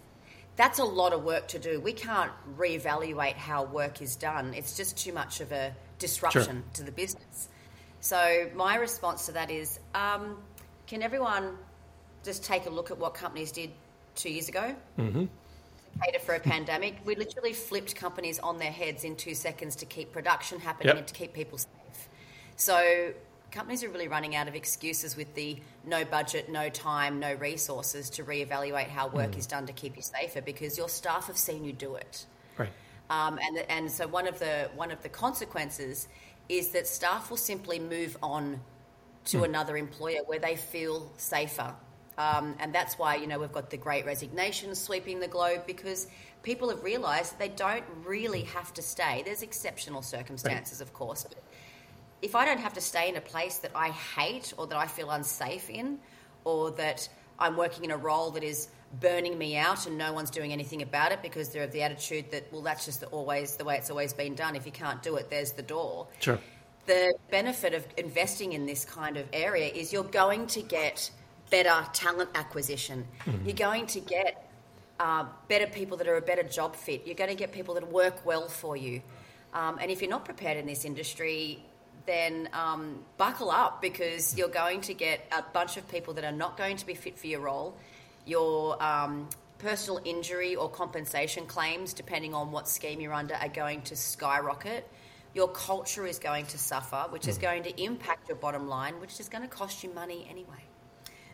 that's 0.57 0.79
a 0.79 0.85
lot 0.85 1.13
of 1.13 1.25
work 1.25 1.49
to 1.49 1.59
do. 1.59 1.81
We 1.81 1.93
can't 1.93 2.33
reevaluate 2.57 3.35
how 3.35 3.65
work 3.65 4.03
is 4.03 4.17
done. 4.17 4.55
It's 4.55 4.77
just 4.77 4.97
too 4.97 5.13
much 5.13 5.41
of 5.41 5.53
a 5.53 5.75
disruption 5.99 6.45
sure. 6.45 6.63
to 6.75 6.83
the 6.83 6.93
business. 6.93 7.49
So 8.01 8.51
my 8.55 8.77
response 8.77 9.27
to 9.27 9.33
that 9.33 9.51
is, 9.51 9.79
um, 9.95 10.37
can 10.87 11.03
everyone 11.03 11.57
just 12.25 12.45
take 12.45 12.67
a 12.67 12.71
look 12.71 12.91
at 12.91 12.99
what 12.99 13.15
companies 13.15 13.53
did 13.53 13.71
two 14.15 14.31
years 14.31 14.49
ago? 14.49 14.75
Mm-hmm. 14.99 15.25
Cater 16.05 16.19
for 16.21 16.35
a 16.35 16.41
pandemic. 16.41 16.97
We 17.05 17.17
literally 17.17 17.53
flipped 17.53 17.97
companies 17.97 18.39
on 18.39 18.59
their 18.59 18.71
heads 18.71 19.05
in 19.05 19.17
two 19.17 19.35
seconds 19.35 19.77
to 19.77 19.87
keep 19.87 20.13
production 20.13 20.61
happening 20.61 20.89
yep. 20.89 20.99
and 20.99 21.07
to 21.07 21.15
keep 21.15 21.33
people 21.33 21.59
safe. 21.59 22.09
So 22.57 23.13
companies 23.51 23.83
are 23.85 23.89
really 23.89 24.09
running 24.09 24.37
out 24.37 24.49
of 24.49 24.55
excuses 24.55 25.17
with 25.17 25.35
the 25.35 25.59
no 25.85 26.05
budget, 26.05 26.49
no 26.51 26.69
time, 26.69 27.19
no 27.19 27.35
resources 27.35 28.11
to 28.11 28.25
reevaluate 28.25 28.89
how 28.89 29.09
work 29.09 29.33
mm. 29.33 29.39
is 29.39 29.47
done 29.47 29.67
to 29.67 29.73
keep 29.73 29.97
you 29.97 30.03
safer 30.03 30.41
because 30.41 30.79
your 30.79 30.89
staff 30.89 31.27
have 31.27 31.39
seen 31.39 31.65
you 31.65 31.73
do 31.73 31.97
it. 31.97 32.27
Right. 32.57 32.71
Um, 33.09 33.39
and 33.43 33.59
and 33.69 33.91
so 33.91 34.07
one 34.07 34.27
of 34.27 34.39
the 34.39 34.71
one 34.75 34.91
of 34.91 35.03
the 35.03 35.09
consequences 35.09 36.09
is 36.49 36.69
that 36.71 36.87
staff 36.87 37.31
will 37.31 37.37
simply 37.37 37.79
move 37.79 38.17
on 38.23 38.61
to 39.27 39.39
mm. 39.39 39.45
another 39.45 39.77
employer 39.77 40.21
where 40.27 40.39
they 40.39 40.57
feel 40.57 41.11
safer. 41.17 41.75
Um, 42.19 42.55
and 42.59 42.75
that's 42.75 42.99
why 42.99 43.17
you 43.17 43.27
know 43.27 43.39
we've 43.39 43.53
got 43.53 43.71
the 43.71 43.77
Great 43.77 44.05
Resignation 44.07 44.75
sweeping 44.75 45.21
the 45.21 45.29
globe 45.29 45.63
because 45.67 46.07
people 46.43 46.69
have 46.69 46.83
realised 46.83 47.33
that 47.33 47.39
they 47.39 47.49
don't 47.49 47.85
really 48.05 48.43
have 48.43 48.73
to 48.75 48.83
stay. 48.83 49.23
There's 49.25 49.43
exceptional 49.43 50.03
circumstances, 50.03 50.81
right. 50.81 50.87
of 50.87 50.93
course, 50.93 51.25
but 51.25 51.39
if 52.23 52.35
I 52.35 52.45
don't 52.45 52.61
have 52.61 52.75
to 52.75 52.81
stay 52.81 53.09
in 53.09 53.17
a 53.17 53.21
place 53.21 53.59
that 53.59 53.73
I 53.75 53.91
hate 53.91 54.53
or 54.57 54.67
that 54.67 54.77
I 54.77 54.87
feel 54.87 55.11
unsafe 55.11 55.71
in, 55.71 55.99
or 56.45 56.71
that 56.73 57.09
I'm 57.39 57.57
working 57.57 57.85
in 57.85 57.91
a 57.91 57.97
role 57.97 58.31
that 58.33 58.43
is 58.43 58.69
burning 59.01 59.39
me 59.39 59.57
out 59.57 59.87
and 59.87 59.97
no 59.97 60.13
one's 60.13 60.31
doing 60.31 60.53
anything 60.53 60.83
about 60.83 61.13
it 61.13 61.23
because 61.23 61.51
they're 61.51 61.65
of 61.65 61.73
the 61.73 61.83
attitude 61.83 62.31
that, 62.33 62.53
well, 62.53 62.63
that's 62.63 62.85
just 62.85 63.05
always 63.05 63.57
the 63.57 63.65
way 63.65 63.77
it's 63.77 63.91
always 63.91 64.13
been 64.13 64.35
done. 64.35 64.57
If 64.57 64.67
you 64.67 64.73
can't 64.73 65.03
do 65.03 65.17
it, 65.17 65.31
there's 65.31 65.53
the 65.53 65.63
door. 65.63 66.09
Sure. 66.19 66.41
The 66.87 67.15
benefit 67.31 67.73
of 67.73 67.87
investing 67.97 68.53
in 68.53 68.67
this 68.67 68.85
kind 68.85 69.17
of 69.17 69.27
area 69.33 69.67
is 69.67 69.93
you're 69.93 70.03
going 70.03 70.47
to 70.49 70.63
get 70.63 71.11
better 71.51 71.87
talent 71.93 72.31
acquisition. 72.35 73.07
Mm-hmm. 73.25 73.47
You're 73.47 73.57
going 73.57 73.87
to 73.87 74.01
get 74.01 74.51
uh, 74.99 75.25
better 75.49 75.67
people 75.67 75.97
that 75.99 76.09
are 76.09 76.17
a 76.17 76.23
better 76.23 76.43
job 76.43 76.75
fit. 76.75 77.07
You're 77.07 77.15
going 77.15 77.31
to 77.31 77.37
get 77.37 77.53
people 77.53 77.75
that 77.75 77.91
work 77.91 78.27
well 78.27 78.49
for 78.49 78.77
you. 78.77 79.03
Um, 79.55 79.79
and 79.81 79.91
if 79.91 80.01
you're 80.01 80.11
not 80.11 80.25
prepared 80.25 80.57
in 80.57 80.67
this 80.67 80.85
industry, 80.85 81.65
then 82.07 82.49
um, 82.53 83.01
buckle 83.17 83.51
up 83.51 83.83
because 83.83 84.37
you're 84.37 84.49
going 84.49 84.81
to 84.83 84.95
get 84.95 85.27
a 85.37 85.43
bunch 85.43 85.77
of 85.77 85.89
people 85.89 86.15
that 86.15 86.25
are 86.25 86.33
not 86.33 86.57
going 86.57 86.77
to 86.77 86.87
be 86.87 86.95
fit 86.95 87.19
for 87.19 87.27
your 87.27 87.41
role. 87.41 87.77
Your 88.27 88.83
um, 88.83 89.29
personal 89.59 90.01
injury 90.05 90.57
or 90.57 90.69
compensation 90.69 91.47
claims, 91.47 91.93
depending 91.93 92.35
on 92.35 92.51
what 92.51 92.69
scheme 92.69 93.01
you're 93.01 93.13
under, 93.13 93.35
are 93.35 93.49
going 93.49 93.83
to 93.83 93.97
skyrocket. 93.97 94.89
Your 95.35 95.49
culture 95.49 96.07
is 96.07 96.19
going 96.19 96.47
to 96.47 96.59
suffer, 96.59 97.07
which 97.11 97.29
is 97.29 97.39
going 97.39 97.63
to 97.63 97.83
impact 97.83 98.29
your 98.29 98.37
bottom 98.37 98.69
line, 98.69 99.01
which 99.01 99.21
is 99.21 99.29
going 99.29 99.43
to 99.43 99.49
cost 99.49 99.85
you 99.85 99.95
money 99.95 100.27
anyway. 100.29 100.65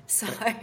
So 0.06 0.26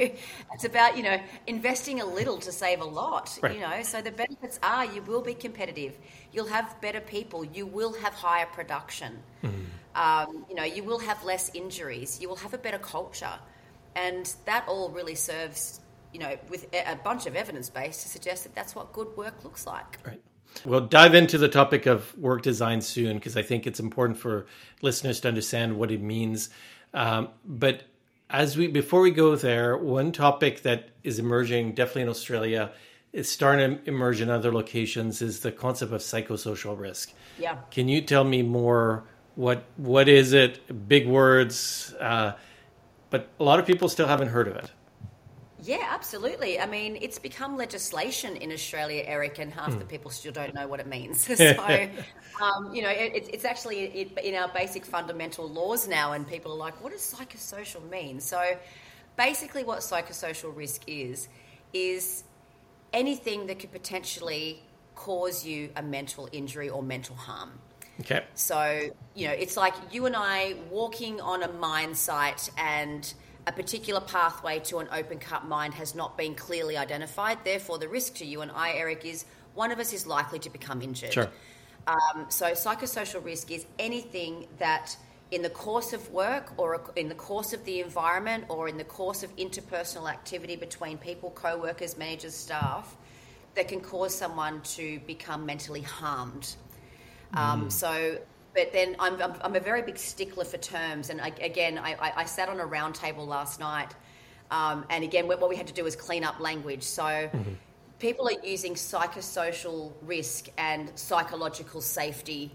it's 0.54 0.66
about 0.66 0.98
you 0.98 1.04
know 1.04 1.20
investing 1.48 2.02
a 2.02 2.06
little 2.06 2.38
to 2.40 2.52
save 2.52 2.82
a 2.82 2.86
lot. 2.86 3.38
Right. 3.42 3.56
You 3.56 3.62
know, 3.62 3.84
so 3.84 4.02
the 4.02 4.12
benefits 4.12 4.60
are 4.64 4.86
you 4.86 5.02
will 5.02 5.22
be 5.22 5.34
competitive, 5.34 5.98
you'll 6.32 6.48
have 6.48 6.80
better 6.82 7.02
people, 7.02 7.44
you 7.44 7.66
will 7.66 7.94
have 7.94 8.14
higher 8.14 8.46
production, 8.46 9.22
um, 9.96 10.46
you 10.50 10.56
know, 10.56 10.64
you 10.64 10.84
will 10.84 11.00
have 11.00 11.24
less 11.24 11.52
injuries, 11.54 12.20
you 12.22 12.28
will 12.30 12.38
have 12.38 12.54
a 12.54 12.58
better 12.58 12.80
culture, 12.80 13.40
and 13.96 14.34
that 14.46 14.66
all 14.68 14.90
really 14.90 15.16
serves 15.16 15.80
you 16.14 16.20
know 16.20 16.38
with 16.50 16.68
a 16.74 16.96
bunch 17.04 17.26
of 17.26 17.36
evidence 17.36 17.70
base 17.70 18.04
to 18.04 18.10
suggest 18.10 18.44
that 18.44 18.56
that's 18.56 18.76
what 18.76 18.94
good 18.94 19.16
work 19.18 19.44
looks 19.44 19.66
like. 19.66 20.00
Right. 20.06 20.22
We'll 20.66 20.82
dive 20.82 21.16
into 21.16 21.40
the 21.40 21.50
topic 21.50 21.88
of 21.88 22.16
work 22.18 22.44
design 22.44 22.82
soon 22.82 23.18
because 23.18 23.36
I 23.36 23.42
think 23.42 23.66
it's 23.66 23.80
important 23.80 24.20
for 24.20 24.46
listeners 24.82 25.20
to 25.22 25.28
understand 25.28 25.78
what 25.78 25.90
it 25.90 26.02
means. 26.02 26.50
Um, 26.94 27.30
but 27.44 27.84
as 28.30 28.56
we 28.56 28.68
before 28.68 29.02
we 29.02 29.12
go 29.12 29.36
there, 29.36 29.76
one 29.76 30.12
topic 30.12 30.62
that 30.62 30.90
is 31.04 31.20
emerging 31.20 31.74
definitely 31.74 32.04
in 32.04 32.10
Australia, 32.10 32.72
it's 33.12 33.30
starting 33.30 33.80
to 33.80 33.90
emerge 33.90 34.22
in 34.22 34.30
other 34.30 34.54
locations, 34.54 35.22
is 35.22 35.40
the 35.42 35.52
concept 35.52 35.92
of 35.92 36.02
psychosocial 36.02 36.78
risk. 36.80 37.12
Yeah. 37.40 37.58
Can 37.72 37.88
you 37.88 38.02
tell 38.02 38.24
me 38.24 38.44
more? 38.44 39.06
What 39.36 39.64
what 39.78 40.08
is 40.08 40.34
it? 40.34 40.88
Big 40.88 41.08
words, 41.08 41.94
uh, 42.00 42.34
but 43.10 43.30
a 43.40 43.44
lot 43.44 43.60
of 43.60 43.66
people 43.66 43.90
still 43.90 44.08
haven't 44.08 44.28
heard 44.30 44.48
of 44.48 44.56
it. 44.58 44.72
Yeah, 45.64 45.88
absolutely. 45.90 46.60
I 46.60 46.66
mean, 46.66 46.98
it's 47.02 47.18
become 47.18 47.56
legislation 47.56 48.36
in 48.36 48.52
Australia, 48.52 49.04
Eric, 49.08 49.40
and 49.40 49.52
half 49.52 49.80
the 49.80 49.86
people 49.86 50.12
still 50.12 50.34
don't 50.34 50.54
know 50.54 50.68
what 50.68 50.82
it 50.82 50.88
means. 50.88 51.22
so, 51.38 51.88
um, 52.42 52.76
you 52.76 52.82
know, 52.82 52.90
it, 52.90 53.16
it's- 53.16 53.30
it's 53.32 53.46
actually 53.46 54.12
in 54.22 54.36
our 54.36 54.50
basic 54.50 54.86
fundamental 54.86 55.48
laws 55.50 55.88
now, 55.88 56.12
and 56.14 56.28
people 56.28 56.52
are 56.52 56.58
like, 56.58 56.84
what 56.84 56.92
does 56.92 57.02
psychosocial 57.02 57.88
mean? 57.90 58.20
So, 58.20 58.58
basically, 59.16 59.64
what 59.64 59.80
psychosocial 59.80 60.56
risk 60.56 60.82
is, 60.86 61.30
is 61.72 62.26
anything 62.92 63.48
that 63.48 63.60
could 63.60 63.72
potentially 63.72 64.62
cause 64.96 65.46
you 65.46 65.70
a 65.78 65.82
mental 65.82 66.28
injury 66.34 66.70
or 66.70 66.84
mental 66.84 67.16
harm. 67.16 67.52
Okay. 68.02 68.24
So, 68.36 68.90
you 69.16 69.28
know, 69.28 69.34
it's 69.34 69.56
like 69.56 69.74
you 69.92 70.06
and 70.06 70.16
I 70.16 70.56
walking 70.70 71.22
on 71.22 71.44
a 71.44 71.52
mine 71.54 71.94
site 71.94 72.50
and 72.58 73.14
a 73.46 73.52
particular 73.52 74.02
pathway 74.02 74.60
to 74.60 74.80
an 74.80 74.88
open 74.92 75.20
cut 75.20 75.46
mine 75.48 75.72
has 75.74 75.96
not 75.96 76.18
been 76.18 76.34
clearly 76.34 76.78
identified. 76.78 77.40
Therefore, 77.44 77.78
the 77.78 77.88
risk 77.88 78.16
to 78.16 78.26
you 78.26 78.42
and 78.42 78.52
I, 78.52 78.74
Eric, 78.74 79.06
is 79.06 79.26
one 79.54 79.72
of 79.72 79.80
us 79.80 79.94
is 79.94 80.08
likely 80.08 80.40
to 80.40 80.50
become 80.50 80.82
injured. 80.82 81.14
Sure. 81.14 81.30
Um, 81.86 82.26
so, 82.30 82.52
psychosocial 82.52 83.24
risk 83.24 83.52
is 83.52 83.66
anything 83.78 84.48
that 84.58 84.96
in 85.32 85.42
the 85.42 85.50
course 85.50 85.94
of 85.94 86.10
work 86.12 86.54
or 86.58 86.82
in 86.96 87.10
the 87.10 87.16
course 87.16 87.54
of 87.54 87.66
the 87.66 87.82
environment 87.82 88.46
or 88.50 88.68
in 88.68 88.78
the 88.78 88.84
course 88.84 89.24
of 89.24 89.36
interpersonal 89.36 90.10
activity 90.10 90.56
between 90.56 90.98
people, 90.98 91.32
co 91.32 91.58
workers, 91.58 91.98
managers, 91.98 92.36
staff, 92.36 92.96
that 93.56 93.68
can 93.68 93.82
cause 93.82 94.16
someone 94.16 94.62
to 94.62 95.00
become 95.02 95.46
mentally 95.46 95.82
harmed. 95.82 96.56
Um, 97.36 97.70
so, 97.70 98.18
but 98.54 98.72
then 98.72 98.96
I'm, 99.00 99.22
I'm, 99.22 99.34
I'm 99.42 99.56
a 99.56 99.60
very 99.60 99.82
big 99.82 99.98
stickler 99.98 100.46
for 100.46 100.58
terms. 100.58 101.10
And 101.10 101.20
I, 101.20 101.30
again, 101.42 101.78
I, 101.78 101.94
I, 101.94 102.14
I 102.18 102.26
sat 102.26 102.50
on 102.50 102.60
a 102.60 102.66
round 102.66 102.96
table 102.96 103.26
last 103.26 103.60
night. 103.60 103.94
Um, 104.52 104.86
and 104.90 105.04
again, 105.04 105.28
what 105.28 105.50
we 105.50 105.56
had 105.56 105.68
to 105.68 105.74
do 105.74 105.84
was 105.84 105.96
clean 105.96 106.24
up 106.24 106.40
language. 106.40 106.84
So, 106.84 107.30
people 108.00 108.28
are 108.28 108.46
using 108.46 108.74
psychosocial 108.74 109.94
risk 110.02 110.50
and 110.58 110.92
psychological 110.96 111.82
safety 111.82 112.52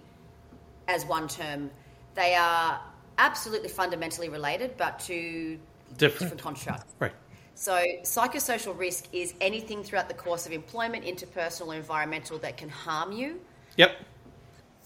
as 0.86 1.04
one 1.06 1.26
term. 1.26 1.70
They 2.14 2.34
are 2.34 2.80
absolutely 3.16 3.68
fundamentally 3.68 4.28
related, 4.28 4.76
but 4.76 4.98
to 5.00 5.58
Different. 5.96 6.18
different 6.20 6.42
constructs. 6.42 6.92
Right. 7.00 7.12
So, 7.54 7.82
psychosocial 8.02 8.78
risk 8.78 9.06
is 9.12 9.34
anything 9.40 9.82
throughout 9.82 10.08
the 10.08 10.14
course 10.14 10.46
of 10.46 10.52
employment, 10.52 11.04
interpersonal, 11.04 11.68
or 11.68 11.74
environmental 11.74 12.38
that 12.38 12.56
can 12.56 12.68
harm 12.68 13.10
you. 13.10 13.40
Yep. 13.76 13.96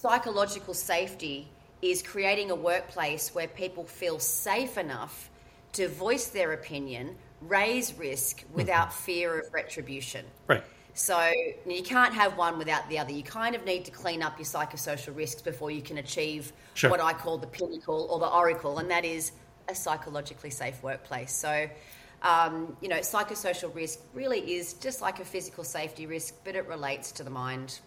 Psychological 0.02 0.75
safety 0.75 1.47
is 1.80 2.02
creating 2.02 2.50
a 2.50 2.56
workplace 2.56 3.32
where 3.37 3.47
people 3.47 3.85
feel 3.85 4.18
safe 4.18 4.76
enough 4.76 5.30
to 5.75 5.87
voice 5.87 6.26
their 6.26 6.54
opinion, 6.54 7.14
raise 7.40 7.97
risk 7.97 8.42
without 8.52 8.92
fear 8.92 9.38
of 9.38 9.54
retribution. 9.54 10.25
Right. 10.49 10.64
So 10.94 11.32
you 11.64 11.85
can't 11.85 12.12
have 12.14 12.37
one 12.37 12.59
without 12.59 12.88
the 12.88 12.99
other. 12.99 13.12
You 13.12 13.23
kind 13.23 13.54
of 13.54 13.64
need 13.64 13.85
to 13.85 13.92
clean 13.92 14.25
up 14.25 14.37
your 14.40 14.44
psychosocial 14.44 15.16
risks 15.16 15.40
before 15.40 15.71
you 15.71 15.82
can 15.82 15.99
achieve 15.99 16.52
Sure. 16.75 16.90
what 16.90 17.00
I 17.00 17.12
call 17.12 17.38
the 17.38 17.47
pinnacle 17.47 18.09
or 18.11 18.18
the 18.18 18.26
oracle, 18.26 18.78
and 18.78 18.90
that 18.90 19.04
is 19.04 19.30
a 19.68 19.75
psychologically 19.76 20.50
safe 20.50 20.82
workplace. 20.82 21.30
So, 21.30 21.71
um, 22.23 22.76
you 22.80 22.88
know, 22.88 22.99
psychosocial 22.99 23.73
risk 23.73 24.00
really 24.14 24.56
is 24.56 24.75
just 24.75 25.00
like 25.00 25.21
a 25.21 25.25
physical 25.25 25.62
safety 25.62 26.06
risk, 26.06 26.35
but 26.42 26.56
it 26.56 26.66
relates 26.66 27.12
to 27.12 27.23
the 27.23 27.30
mind. 27.30 27.78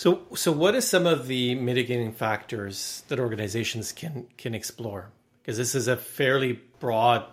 So, 0.00 0.22
so 0.34 0.50
what 0.50 0.74
are 0.74 0.80
some 0.80 1.04
of 1.04 1.26
the 1.26 1.54
mitigating 1.56 2.12
factors 2.12 3.02
that 3.08 3.20
organizations 3.20 3.92
can 3.92 4.28
can 4.38 4.54
explore? 4.54 5.10
Because 5.42 5.58
this 5.58 5.74
is 5.74 5.88
a 5.88 5.96
fairly 5.98 6.58
broad 6.78 7.26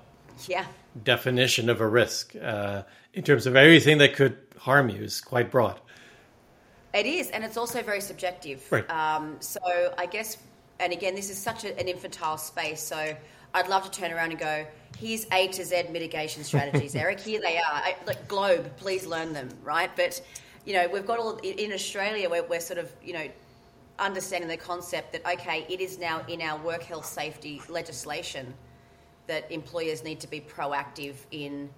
Yeah. 0.50 0.66
definition 1.02 1.70
of 1.70 1.80
a 1.80 1.88
risk 1.88 2.36
uh, 2.36 2.84
in 3.14 3.24
terms 3.24 3.48
of 3.48 3.56
everything 3.56 4.00
that 4.00 4.16
could 4.16 4.36
harm 4.58 4.90
you 4.90 5.02
is 5.02 5.22
quite 5.22 5.50
broad. 5.50 5.80
It 6.94 7.06
is, 7.06 7.30
and 7.30 7.46
it's 7.46 7.56
also 7.56 7.82
very 7.82 8.02
subjective. 8.02 8.62
Right. 8.70 8.90
Um, 8.92 9.38
so 9.40 9.62
I 9.98 10.06
guess, 10.06 10.36
and 10.82 10.92
again, 10.92 11.16
this 11.16 11.30
is 11.30 11.38
such 11.38 11.64
a, 11.64 11.70
an 11.80 11.88
infantile 11.88 12.38
space. 12.38 12.82
So 12.84 13.16
I'd 13.54 13.70
love 13.70 13.90
to 13.90 13.92
turn 13.98 14.12
around 14.12 14.32
and 14.32 14.40
go, 14.42 14.68
here's 15.00 15.26
A 15.32 15.48
to 15.48 15.64
Z 15.64 15.84
mitigation 15.90 16.44
strategies, 16.44 16.96
Eric. 17.04 17.22
Here 17.22 17.40
they 17.40 17.60
are. 17.60 17.64
I, 17.90 17.96
like 18.06 18.28
Globe, 18.28 18.76
please 18.76 19.06
learn 19.06 19.32
them, 19.32 19.48
right? 19.64 19.90
But 19.96 20.22
you 20.68 20.74
know, 20.74 20.86
we've 20.90 21.08
got 21.08 21.18
all 21.18 21.38
in 21.38 21.72
Australia. 21.72 22.30
We're, 22.30 22.44
we're 22.44 22.60
sort 22.60 22.78
of 22.78 22.92
you 23.02 23.14
know 23.14 23.28
understanding 23.98 24.50
the 24.50 24.58
concept 24.58 25.14
that 25.14 25.26
okay, 25.26 25.66
it 25.70 25.80
is 25.80 25.98
now 25.98 26.24
in 26.28 26.42
our 26.42 26.62
work 26.62 26.84
health 26.84 27.06
safety 27.06 27.62
legislation 27.70 28.54
that 29.28 29.50
employers 29.50 30.04
need 30.04 30.20
to 30.20 30.28
be 30.28 30.42
proactive 30.42 31.16
in 31.32 31.70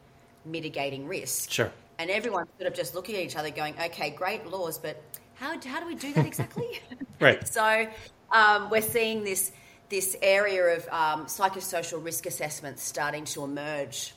mitigating 0.43 1.07
risk. 1.07 1.51
Sure. 1.51 1.71
And 1.99 2.09
everyone's 2.09 2.49
sort 2.57 2.67
of 2.67 2.75
just 2.75 2.95
looking 2.95 3.15
at 3.15 3.21
each 3.21 3.35
other 3.35 3.49
going, 3.51 3.75
okay, 3.79 4.09
great 4.09 4.47
laws, 4.47 4.77
but 4.77 5.01
how, 5.35 5.59
how 5.61 5.79
do 5.79 5.87
we 5.87 5.95
do 5.95 6.13
that 6.13 6.25
exactly? 6.25 6.81
Right. 7.19 7.45
so 7.53 7.85
um, 8.31 8.69
we're 8.69 8.81
seeing 8.81 9.25
this, 9.25 9.51
this 9.89 10.15
area 10.21 10.77
of 10.77 10.87
um, 10.87 11.25
psychosocial 11.25 12.03
risk 12.03 12.25
assessments 12.25 12.81
starting 12.81 13.25
to 13.25 13.43
emerge. 13.43 14.13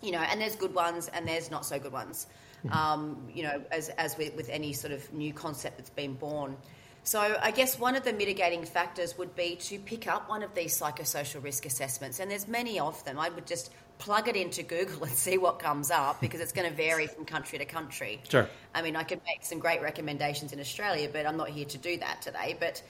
You 0.00 0.12
know, 0.12 0.20
and 0.20 0.40
there's 0.40 0.56
good 0.56 0.74
ones 0.74 1.08
and 1.08 1.28
there's 1.28 1.50
not 1.50 1.66
so 1.66 1.78
good 1.78 1.92
ones. 1.92 2.26
Um, 2.70 3.28
you 3.32 3.44
know, 3.44 3.62
as, 3.70 3.88
as 3.90 4.18
with, 4.18 4.34
with 4.34 4.48
any 4.48 4.72
sort 4.72 4.92
of 4.92 5.12
new 5.12 5.32
concept 5.32 5.78
that's 5.78 5.90
been 5.90 6.14
born. 6.14 6.56
So 7.04 7.38
I 7.40 7.52
guess 7.52 7.78
one 7.78 7.96
of 7.96 8.04
the 8.04 8.12
mitigating 8.12 8.64
factors 8.64 9.16
would 9.16 9.34
be 9.34 9.56
to 9.56 9.78
pick 9.78 10.06
up 10.06 10.28
one 10.28 10.42
of 10.42 10.54
these 10.54 10.78
psychosocial 10.78 11.42
risk 11.42 11.64
assessments, 11.64 12.20
and 12.20 12.30
there's 12.30 12.48
many 12.48 12.78
of 12.80 13.02
them. 13.04 13.18
I 13.18 13.30
would 13.30 13.46
just 13.46 13.70
plug 13.98 14.28
it 14.28 14.36
into 14.36 14.62
Google 14.62 15.04
and 15.04 15.12
see 15.12 15.38
what 15.38 15.58
comes 15.58 15.90
up 15.90 16.20
because 16.20 16.40
it's 16.40 16.52
going 16.52 16.68
to 16.68 16.76
vary 16.76 17.06
from 17.06 17.24
country 17.24 17.58
to 17.58 17.64
country. 17.64 18.20
Sure. 18.28 18.48
I 18.74 18.82
mean, 18.82 18.96
I 18.96 19.04
could 19.04 19.20
make 19.26 19.44
some 19.44 19.58
great 19.58 19.82
recommendations 19.82 20.52
in 20.52 20.60
Australia, 20.60 21.08
but 21.12 21.26
I'm 21.26 21.36
not 21.36 21.48
here 21.48 21.64
to 21.66 21.78
do 21.78 21.96
that 21.98 22.22
today. 22.22 22.56
But 22.58 22.82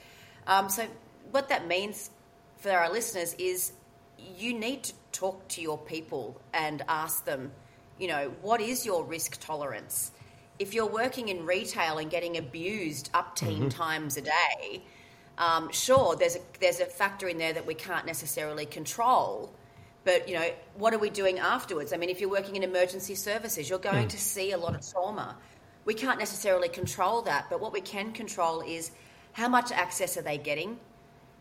um, 0.47 0.69
so 0.69 0.85
what 1.31 1.49
that 1.49 1.67
means 1.67 2.09
for 2.57 2.71
our 2.71 2.91
listeners 2.91 3.35
is 3.35 3.71
you 4.37 4.53
need 4.53 4.83
to 4.83 4.93
talk 5.11 5.47
to 5.49 5.61
your 5.61 5.77
people 5.77 6.39
and 6.53 6.83
ask 6.87 7.25
them, 7.25 7.51
you 7.99 8.07
know, 8.07 8.31
what 8.41 8.61
is 8.61 8.85
your 8.85 9.03
risk 9.03 9.39
tolerance? 9.39 10.11
If 10.57 10.73
you're 10.73 10.87
working 10.87 11.29
in 11.29 11.45
retail 11.45 11.97
and 11.97 12.09
getting 12.09 12.37
abused 12.37 13.09
up 13.13 13.35
10 13.35 13.69
times 13.69 14.17
a 14.17 14.21
day, 14.21 14.83
um, 15.37 15.71
sure, 15.71 16.15
there's 16.15 16.35
a, 16.35 16.39
there's 16.59 16.79
a 16.81 16.85
factor 16.85 17.27
in 17.29 17.37
there 17.37 17.53
that 17.53 17.65
we 17.65 17.73
can't 17.73 18.05
necessarily 18.05 18.65
control. 18.65 19.53
But, 20.03 20.27
you 20.27 20.35
know, 20.35 20.49
what 20.75 20.93
are 20.93 20.97
we 20.97 21.09
doing 21.09 21.39
afterwards? 21.39 21.93
I 21.93 21.97
mean, 21.97 22.09
if 22.09 22.19
you're 22.19 22.29
working 22.29 22.55
in 22.55 22.63
emergency 22.63 23.15
services, 23.15 23.69
you're 23.69 23.79
going 23.79 24.07
to 24.09 24.17
see 24.17 24.51
a 24.51 24.57
lot 24.57 24.75
of 24.75 24.89
trauma. 24.89 25.37
We 25.85 25.93
can't 25.93 26.19
necessarily 26.19 26.69
control 26.69 27.21
that, 27.23 27.47
but 27.49 27.61
what 27.61 27.73
we 27.73 27.81
can 27.81 28.11
control 28.11 28.61
is 28.61 28.91
how 29.33 29.47
much 29.47 29.71
access 29.71 30.17
are 30.17 30.21
they 30.21 30.37
getting? 30.37 30.79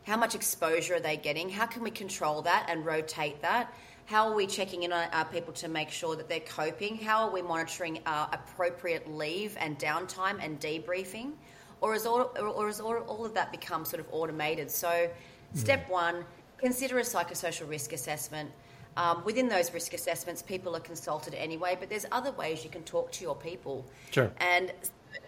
How 0.07 0.17
much 0.17 0.35
exposure 0.35 0.97
are 0.97 1.01
they 1.01 1.17
getting? 1.17 1.51
How 1.51 1.67
can 1.67 1.83
we 1.83 1.91
control 1.91 2.43
that 2.43 2.67
and 2.69 2.87
rotate 2.87 3.43
that? 3.43 3.73
How 4.09 4.29
are 4.29 4.35
we 4.35 4.47
checking 4.47 4.83
in 4.83 4.93
on 4.93 5.09
our 5.13 5.27
people 5.27 5.53
to 5.55 5.69
make 5.69 5.91
sure 5.91 6.17
that 6.17 6.29
they're 6.29 6.41
coping? 6.41 6.97
How 6.97 7.27
are 7.27 7.31
we 7.31 7.43
monitoring 7.43 8.01
uh, 8.07 8.29
appropriate 8.33 9.11
leave 9.13 9.57
and 9.61 9.79
downtime 9.79 10.39
and 10.43 10.59
debriefing? 10.59 11.33
or 11.81 11.95
is 11.95 12.07
all, 12.07 12.33
or 12.39 12.67
has 12.67 12.81
all, 12.81 12.97
all 13.07 13.25
of 13.25 13.35
that 13.35 13.53
become 13.53 13.85
sort 13.85 14.01
of 14.01 14.07
automated? 14.13 14.71
So, 14.71 15.11
step 15.55 15.89
one, 15.89 16.25
consider 16.59 16.99
a 16.99 17.03
psychosocial 17.03 17.69
risk 17.69 17.93
assessment. 17.93 18.51
Um, 18.97 19.23
within 19.25 19.49
those 19.49 19.73
risk 19.73 19.95
assessments, 19.95 20.43
people 20.43 20.75
are 20.75 20.81
consulted 20.81 21.35
anyway, 21.35 21.77
but 21.79 21.89
there's 21.89 22.07
other 22.11 22.33
ways 22.33 22.65
you 22.65 22.71
can 22.71 22.83
talk 22.83 23.13
to 23.13 23.23
your 23.23 23.37
people. 23.37 23.87
Sure. 24.11 24.33
And 24.39 24.73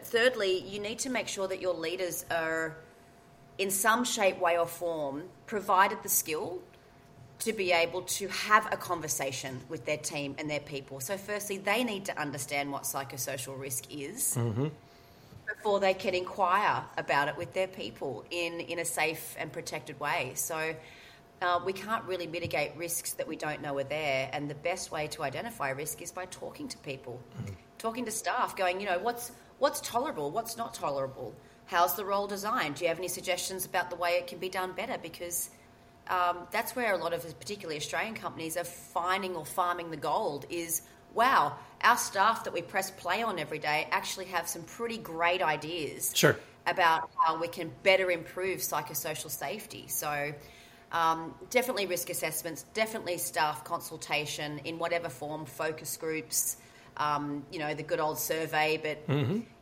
thirdly, 0.02 0.64
you 0.66 0.80
need 0.80 0.98
to 1.00 1.10
make 1.10 1.28
sure 1.28 1.46
that 1.46 1.60
your 1.60 1.74
leaders 1.74 2.24
are, 2.32 2.76
in 3.58 3.70
some 3.70 4.04
shape, 4.04 4.40
way, 4.40 4.58
or 4.58 4.66
form, 4.66 5.24
provided 5.46 6.02
the 6.02 6.08
skill 6.08 6.60
to 7.40 7.52
be 7.52 7.72
able 7.72 8.02
to 8.02 8.28
have 8.28 8.72
a 8.72 8.76
conversation 8.76 9.60
with 9.68 9.84
their 9.86 9.96
team 9.96 10.34
and 10.38 10.48
their 10.48 10.60
people. 10.60 11.00
So, 11.00 11.16
firstly, 11.16 11.58
they 11.58 11.84
need 11.84 12.04
to 12.06 12.18
understand 12.20 12.70
what 12.70 12.84
psychosocial 12.84 13.58
risk 13.58 13.84
is 13.90 14.38
before 15.48 15.80
they 15.80 15.94
can 15.94 16.14
inquire 16.14 16.84
about 16.96 17.28
it 17.28 17.36
with 17.36 17.52
their 17.54 17.66
people 17.66 18.24
in, 18.30 18.60
in 18.60 18.78
a 18.78 18.84
safe 18.84 19.34
and 19.38 19.52
protected 19.52 19.98
way. 19.98 20.32
So, 20.34 20.74
uh, 21.42 21.60
we 21.64 21.72
can't 21.72 22.04
really 22.04 22.26
mitigate 22.26 22.72
risks 22.76 23.12
that 23.14 23.26
we 23.26 23.36
don't 23.36 23.62
know 23.62 23.76
are 23.78 23.84
there, 23.84 24.28
and 24.32 24.48
the 24.50 24.54
best 24.54 24.92
way 24.92 25.06
to 25.08 25.22
identify 25.22 25.70
risk 25.70 26.02
is 26.02 26.12
by 26.12 26.26
talking 26.26 26.68
to 26.68 26.76
people, 26.78 27.18
talking 27.78 28.04
to 28.04 28.10
staff, 28.10 28.54
going, 28.54 28.80
you 28.80 28.86
know, 28.86 28.98
what's 28.98 29.32
what's 29.58 29.80
tolerable, 29.80 30.30
what's 30.30 30.58
not 30.58 30.74
tolerable, 30.74 31.34
how's 31.66 31.94
the 31.94 32.04
role 32.04 32.26
designed? 32.26 32.74
Do 32.74 32.84
you 32.84 32.88
have 32.88 32.98
any 32.98 33.08
suggestions 33.08 33.64
about 33.64 33.88
the 33.88 33.96
way 33.96 34.12
it 34.12 34.26
can 34.26 34.38
be 34.38 34.50
done 34.50 34.72
better? 34.72 34.98
Because 35.00 35.50
um, 36.10 36.38
that's 36.50 36.74
where 36.76 36.92
a 36.92 36.98
lot 36.98 37.12
of, 37.12 37.22
particularly 37.38 37.76
Australian 37.76 38.14
companies, 38.14 38.56
are 38.56 38.64
finding 38.64 39.36
or 39.36 39.46
farming 39.46 39.90
the 39.90 39.96
gold. 39.96 40.44
Is 40.50 40.82
wow, 41.14 41.56
our 41.82 41.96
staff 41.96 42.44
that 42.44 42.52
we 42.52 42.62
press 42.62 42.90
play 42.90 43.22
on 43.22 43.38
every 43.38 43.58
day 43.58 43.88
actually 43.90 44.26
have 44.26 44.48
some 44.48 44.62
pretty 44.62 44.98
great 44.98 45.42
ideas 45.42 46.12
Sure. 46.14 46.36
about 46.66 47.10
how 47.16 47.40
we 47.40 47.48
can 47.48 47.70
better 47.82 48.10
improve 48.10 48.60
psychosocial 48.60 49.30
safety. 49.30 49.86
So, 49.88 50.32
um, 50.92 51.34
definitely 51.50 51.86
risk 51.86 52.10
assessments, 52.10 52.64
definitely 52.74 53.18
staff 53.18 53.64
consultation 53.64 54.60
in 54.64 54.78
whatever 54.78 55.08
form, 55.08 55.46
focus 55.46 55.96
groups, 55.96 56.56
um, 56.96 57.44
you 57.52 57.58
know, 57.58 57.74
the 57.74 57.82
good 57.82 58.00
old 58.00 58.18
survey. 58.18 58.78
But, 58.82 58.98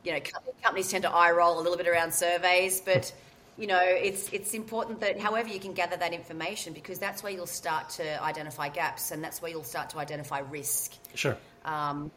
you 0.04 0.12
know, 0.12 0.20
companies 0.62 0.90
tend 0.90 1.04
to 1.04 1.10
eye 1.10 1.30
roll 1.30 1.58
a 1.58 1.62
little 1.62 1.76
bit 1.76 1.86
around 1.86 2.12
surveys. 2.12 2.80
But, 2.80 3.12
you 3.58 3.66
know, 3.66 3.82
it's, 3.82 4.32
it's 4.32 4.54
important 4.54 5.00
that 5.00 5.18
however 5.18 5.48
you 5.48 5.58
can 5.58 5.72
gather 5.72 5.96
that 5.96 6.12
information 6.12 6.72
because 6.72 6.98
that's 7.00 7.22
where 7.24 7.32
you'll 7.32 7.46
start 7.46 7.90
to 7.90 8.22
identify 8.22 8.68
gaps 8.68 9.10
and 9.10 9.22
that's 9.22 9.42
where 9.42 9.50
you'll 9.50 9.64
start 9.64 9.90
to 9.90 9.98
identify 9.98 10.38
risk 10.38 10.92
Sure. 11.14 11.36
Um, 11.64 12.10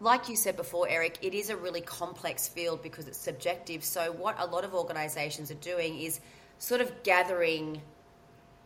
like 0.00 0.28
you 0.28 0.36
said 0.36 0.56
before, 0.56 0.86
Eric, 0.88 1.18
it 1.22 1.34
is 1.34 1.48
a 1.50 1.56
really 1.56 1.80
complex 1.80 2.48
field 2.48 2.82
because 2.82 3.08
it's 3.08 3.18
subjective. 3.18 3.82
So, 3.82 4.12
what 4.12 4.36
a 4.38 4.46
lot 4.46 4.64
of 4.64 4.74
organisations 4.74 5.50
are 5.50 5.54
doing 5.54 5.98
is 5.98 6.20
sort 6.58 6.80
of 6.80 7.02
gathering 7.02 7.80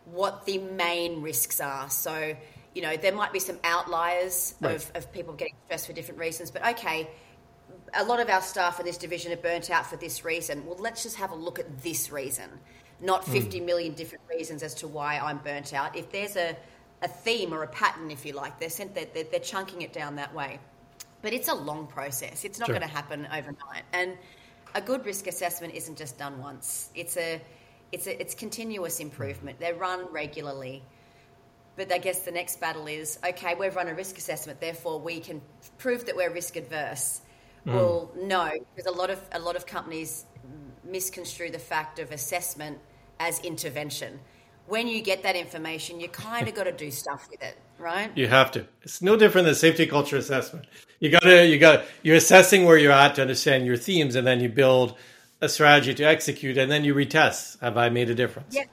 what 0.06 0.44
the 0.46 0.58
main 0.58 1.22
risks 1.22 1.60
are. 1.60 1.88
So, 1.90 2.34
you 2.74 2.82
know, 2.82 2.96
there 2.96 3.12
might 3.12 3.32
be 3.32 3.38
some 3.38 3.58
outliers 3.62 4.54
Right. 4.60 4.74
of, 4.76 4.90
of 4.96 5.12
people 5.12 5.34
getting 5.34 5.54
stressed 5.66 5.86
for 5.86 5.92
different 5.92 6.18
reasons, 6.20 6.50
but 6.50 6.66
okay, 6.70 7.08
a 7.94 8.04
lot 8.04 8.20
of 8.20 8.28
our 8.28 8.40
staff 8.40 8.80
in 8.80 8.86
this 8.86 8.96
division 8.96 9.32
are 9.32 9.36
burnt 9.36 9.70
out 9.70 9.86
for 9.86 9.96
this 9.96 10.24
reason. 10.24 10.64
Well, 10.66 10.76
let's 10.78 11.02
just 11.02 11.16
have 11.16 11.30
a 11.30 11.34
look 11.34 11.58
at 11.58 11.82
this 11.82 12.10
reason, 12.10 12.48
not 13.00 13.24
hmm. 13.24 13.32
50 13.32 13.60
million 13.60 13.94
different 13.94 14.24
reasons 14.28 14.62
as 14.62 14.74
to 14.76 14.88
why 14.88 15.18
I'm 15.18 15.38
burnt 15.38 15.72
out. 15.74 15.96
If 15.96 16.10
there's 16.10 16.36
a, 16.36 16.56
a 17.02 17.08
theme 17.08 17.52
or 17.52 17.62
a 17.62 17.68
pattern, 17.68 18.10
if 18.10 18.24
you 18.24 18.32
like, 18.32 18.58
they're, 18.58 18.70
sent, 18.70 18.94
they're, 18.94 19.06
they're, 19.12 19.24
they're 19.24 19.40
chunking 19.40 19.82
it 19.82 19.92
down 19.92 20.16
that 20.16 20.34
way. 20.34 20.58
But 21.22 21.32
it's 21.32 21.48
a 21.48 21.54
long 21.54 21.86
process. 21.86 22.44
It's 22.44 22.58
not 22.58 22.66
Sure. 22.66 22.76
going 22.76 22.88
to 22.88 22.94
happen 22.94 23.26
overnight. 23.26 23.82
And 23.92 24.16
a 24.74 24.80
good 24.80 25.04
risk 25.04 25.26
assessment 25.26 25.74
isn't 25.74 25.98
just 25.98 26.18
done 26.18 26.40
once. 26.40 26.90
It's 26.94 27.16
a 27.16 27.40
it's 27.92 28.06
a 28.06 28.20
it's 28.20 28.34
continuous 28.34 29.00
improvement. 29.00 29.58
They're 29.58 29.74
run 29.74 30.06
regularly. 30.12 30.82
But 31.76 31.92
I 31.92 31.98
guess 31.98 32.20
the 32.20 32.30
next 32.30 32.60
battle 32.60 32.86
is 32.86 33.18
okay, 33.24 33.54
we've 33.54 33.74
run 33.74 33.88
a 33.88 33.94
risk 33.94 34.18
assessment, 34.18 34.60
therefore 34.60 35.00
we 35.00 35.20
can 35.20 35.40
prove 35.78 36.06
that 36.06 36.16
we're 36.16 36.32
risk 36.32 36.56
adverse. 36.56 37.22
Mm. 37.66 37.74
Well, 37.74 38.10
no, 38.16 38.50
because 38.74 38.92
a 38.92 38.96
lot 38.96 39.10
of 39.10 39.20
a 39.32 39.38
lot 39.38 39.56
of 39.56 39.66
companies 39.66 40.26
misconstrue 40.84 41.50
the 41.50 41.58
fact 41.58 41.98
of 41.98 42.10
assessment 42.10 42.78
as 43.18 43.38
intervention. 43.40 44.20
When 44.66 44.86
you 44.86 45.02
get 45.02 45.24
that 45.24 45.36
information, 45.36 46.00
you 46.00 46.08
kind 46.08 46.46
of 46.46 46.54
got 46.54 46.64
to 46.64 46.72
do 46.72 46.90
stuff 46.90 47.28
with 47.30 47.42
it, 47.42 47.56
right? 47.78 48.10
You 48.16 48.28
have 48.28 48.52
to. 48.52 48.66
It's 48.82 49.02
no 49.02 49.16
different 49.16 49.46
than 49.46 49.54
safety 49.54 49.86
culture 49.86 50.16
assessment. 50.16 50.66
You 51.00 51.10
gotta, 51.10 51.46
you 51.46 51.58
got, 51.58 51.84
you're 52.02 52.16
assessing 52.16 52.64
where 52.64 52.78
you're 52.78 52.92
at 52.92 53.16
to 53.16 53.22
understand 53.22 53.66
your 53.66 53.76
themes, 53.76 54.14
and 54.14 54.26
then 54.26 54.40
you 54.40 54.48
build 54.48 54.96
a 55.40 55.48
strategy 55.48 55.94
to 55.94 56.04
execute, 56.04 56.56
and 56.56 56.70
then 56.70 56.84
you 56.84 56.94
retest. 56.94 57.58
Have 57.60 57.76
I 57.76 57.88
made 57.88 58.10
a 58.10 58.14
difference? 58.14 58.54
Yeah, 58.54 58.64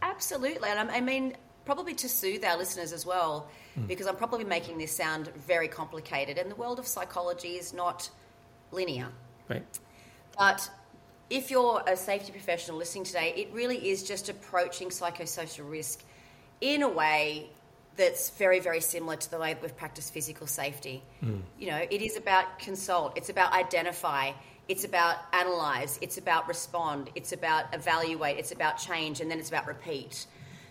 absolutely. 0.00 0.70
And 0.70 0.90
I 0.90 1.00
mean, 1.00 1.36
probably 1.66 1.92
to 1.94 2.08
soothe 2.08 2.44
our 2.44 2.56
listeners 2.56 2.92
as 2.92 3.04
well, 3.04 3.48
hmm. 3.74 3.84
because 3.86 4.06
I'm 4.06 4.16
probably 4.16 4.44
making 4.44 4.78
this 4.78 4.96
sound 4.96 5.30
very 5.46 5.68
complicated. 5.68 6.38
And 6.38 6.50
the 6.50 6.54
world 6.54 6.78
of 6.78 6.86
psychology 6.86 7.56
is 7.56 7.74
not 7.74 8.08
linear. 8.72 9.08
Right. 9.48 9.64
But 10.38 10.70
if 11.28 11.50
you're 11.50 11.82
a 11.86 11.96
safety 11.96 12.32
professional 12.32 12.78
listening 12.78 13.04
today, 13.04 13.34
it 13.36 13.52
really 13.52 13.90
is 13.90 14.02
just 14.02 14.28
approaching 14.28 14.88
psychosocial 14.88 15.70
risk 15.70 16.02
in 16.60 16.82
a 16.82 16.88
way 16.88 17.50
that's 17.96 18.30
very, 18.30 18.60
very 18.60 18.80
similar 18.80 19.16
to 19.16 19.30
the 19.30 19.38
way 19.38 19.54
that 19.54 19.62
we've 19.62 19.76
practiced 19.76 20.12
physical 20.14 20.46
safety. 20.46 21.02
Hmm. 21.20 21.40
You 21.58 21.70
know, 21.70 21.86
it 21.90 22.00
is 22.00 22.16
about 22.16 22.58
consult, 22.58 23.16
it's 23.16 23.28
about 23.28 23.52
identify, 23.52 24.32
it's 24.68 24.84
about 24.84 25.16
analyze, 25.32 25.98
it's 26.00 26.18
about 26.18 26.46
respond, 26.46 27.10
it's 27.14 27.32
about 27.32 27.74
evaluate, 27.74 28.38
it's 28.38 28.52
about 28.52 28.78
change, 28.78 29.20
and 29.20 29.30
then 29.30 29.38
it's 29.38 29.48
about 29.48 29.66
repeat. 29.66 30.26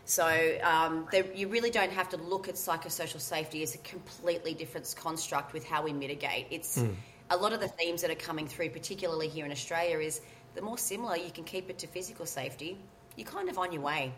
So 0.05 0.57
um, 0.63 1.07
there, 1.11 1.25
you 1.33 1.47
really 1.47 1.71
don't 1.71 1.91
have 1.91 2.09
to 2.09 2.17
look 2.17 2.47
at 2.47 2.55
psychosocial 2.55 3.19
safety 3.19 3.63
as 3.63 3.73
a 3.73 3.79
completely 3.79 4.53
different 4.53 4.93
construct 4.97 5.51
with 5.51 5.65
how 5.65 5.83
we 5.83 5.93
mitigate. 5.93 6.47
It's 6.51 6.83
a 7.31 7.37
lot 7.37 7.53
of 7.53 7.59
the 7.59 7.67
themes 7.67 8.01
that 8.03 8.11
are 8.11 8.15
coming 8.15 8.47
through, 8.47 8.69
particularly 8.69 9.27
here 9.27 9.45
in 9.45 9.51
Australia, 9.51 9.97
is 9.97 10.21
the 10.53 10.61
more 10.61 10.77
similar 10.77 11.17
you 11.17 11.31
can 11.31 11.43
keep 11.43 11.69
it 11.69 11.79
to 11.79 11.87
physical 11.87 12.25
safety, 12.25 12.77
you're 13.15 13.27
kind 13.27 13.49
of 13.49 13.57
on 13.57 13.71
your 13.71 13.81
way. 13.81 14.13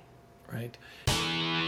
Right. 0.51 0.77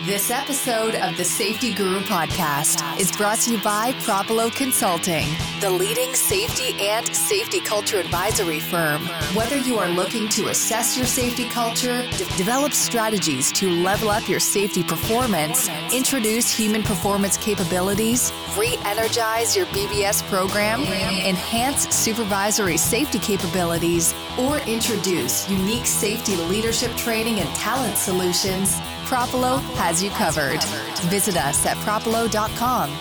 This 0.10 0.32
episode 0.32 0.96
of 0.96 1.18
the 1.18 1.24
Safety 1.24 1.72
Guru 1.72 2.00
podcast 2.00 3.00
is 3.00 3.12
brought 3.12 3.38
to 3.42 3.52
you 3.52 3.62
by 3.62 3.92
Propulo 4.02 4.52
Consulting, 4.56 5.28
the 5.62 5.70
leading 5.70 6.16
safety 6.16 6.74
and 6.82 7.06
safety 7.16 7.60
culture 7.60 8.00
advisory 8.00 8.60
firm. 8.60 9.06
Whether 9.36 9.58
you 9.58 9.78
are 9.78 9.88
looking 9.88 10.28
to 10.30 10.48
assess 10.48 10.98
your 10.98 11.06
safety 11.06 11.48
culture, 11.50 12.02
de- 12.18 12.38
develop 12.38 12.74
strategies 12.74 13.52
to 13.52 13.70
level 13.70 14.10
up 14.10 14.28
your 14.28 14.40
safety 14.40 14.82
performance, 14.82 15.70
introduce 15.94 16.50
human 16.50 16.82
performance 16.82 17.38
capabilities, 17.38 18.34
re 18.58 18.80
energize 18.86 19.56
your 19.56 19.68
BBS 19.68 20.28
program, 20.28 20.82
enhance 20.82 21.88
supervisory 21.96 22.78
safety 22.78 23.20
capabilities, 23.20 24.16
or 24.40 24.58
introduce 24.62 25.48
unique 25.52 25.86
safety 25.86 26.36
leadership 26.36 26.98
training 26.98 27.42
and 27.42 27.50
talent 27.50 27.96
solutions, 27.96 28.80
Propulo 29.10 29.60
has 29.78 30.04
you 30.04 30.12
covered. 30.12 30.62
Visit 31.10 31.36
us 31.36 31.66
at 31.66 31.76
propulo.com. 31.78 32.96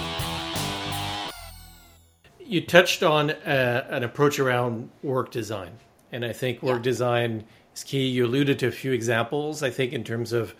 You 2.41 2.65
touched 2.65 3.03
on 3.03 3.31
uh, 3.31 3.87
an 3.91 4.03
approach 4.05 4.39
around 4.39 4.89
work 5.03 5.31
design, 5.31 5.73
and 6.11 6.25
I 6.25 6.33
think 6.33 6.63
work 6.63 6.77
Yeah. 6.79 6.83
design 6.83 7.45
is 7.77 7.85
key. 7.85 8.07
You 8.07 8.25
alluded 8.25 8.59
to 8.61 8.69
a 8.69 8.71
few 8.71 8.93
examples. 8.93 9.63
I 9.63 9.69
think 9.69 9.93
in 9.93 10.03
terms 10.03 10.33
of 10.33 10.55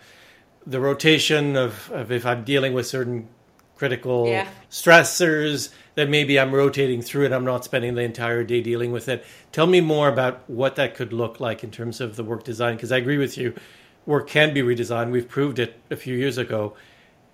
the 0.67 0.79
rotation 0.79 1.55
of, 1.55 1.89
of 1.91 2.11
if 2.11 2.27
I'm 2.27 2.43
dealing 2.43 2.73
with 2.75 2.85
certain 2.85 3.27
critical 3.75 4.27
Yeah. 4.27 4.47
stressors, 4.69 5.69
that 5.95 6.09
maybe 6.11 6.39
I'm 6.39 6.53
rotating 6.53 7.01
through 7.01 7.25
it. 7.25 7.31
I'm 7.33 7.43
not 7.45 7.65
spending 7.65 7.95
the 7.95 8.01
entire 8.03 8.43
day 8.43 8.61
dealing 8.61 8.91
with 8.91 9.09
it. 9.09 9.25
Tell 9.51 9.65
me 9.65 9.81
more 9.81 10.09
about 10.09 10.47
what 10.47 10.75
that 10.75 10.93
could 10.93 11.11
look 11.11 11.39
like 11.39 11.63
in 11.63 11.71
terms 11.71 11.99
of 11.99 12.17
the 12.17 12.23
work 12.23 12.43
design, 12.43 12.75
because 12.75 12.91
I 12.91 12.97
agree 12.97 13.17
with 13.17 13.35
you. 13.35 13.55
Work 14.09 14.27
can 14.27 14.55
be 14.55 14.63
redesigned. 14.63 15.11
We've 15.11 15.29
proved 15.29 15.59
it 15.59 15.79
a 15.91 15.95
few 15.95 16.15
years 16.15 16.39
ago 16.39 16.73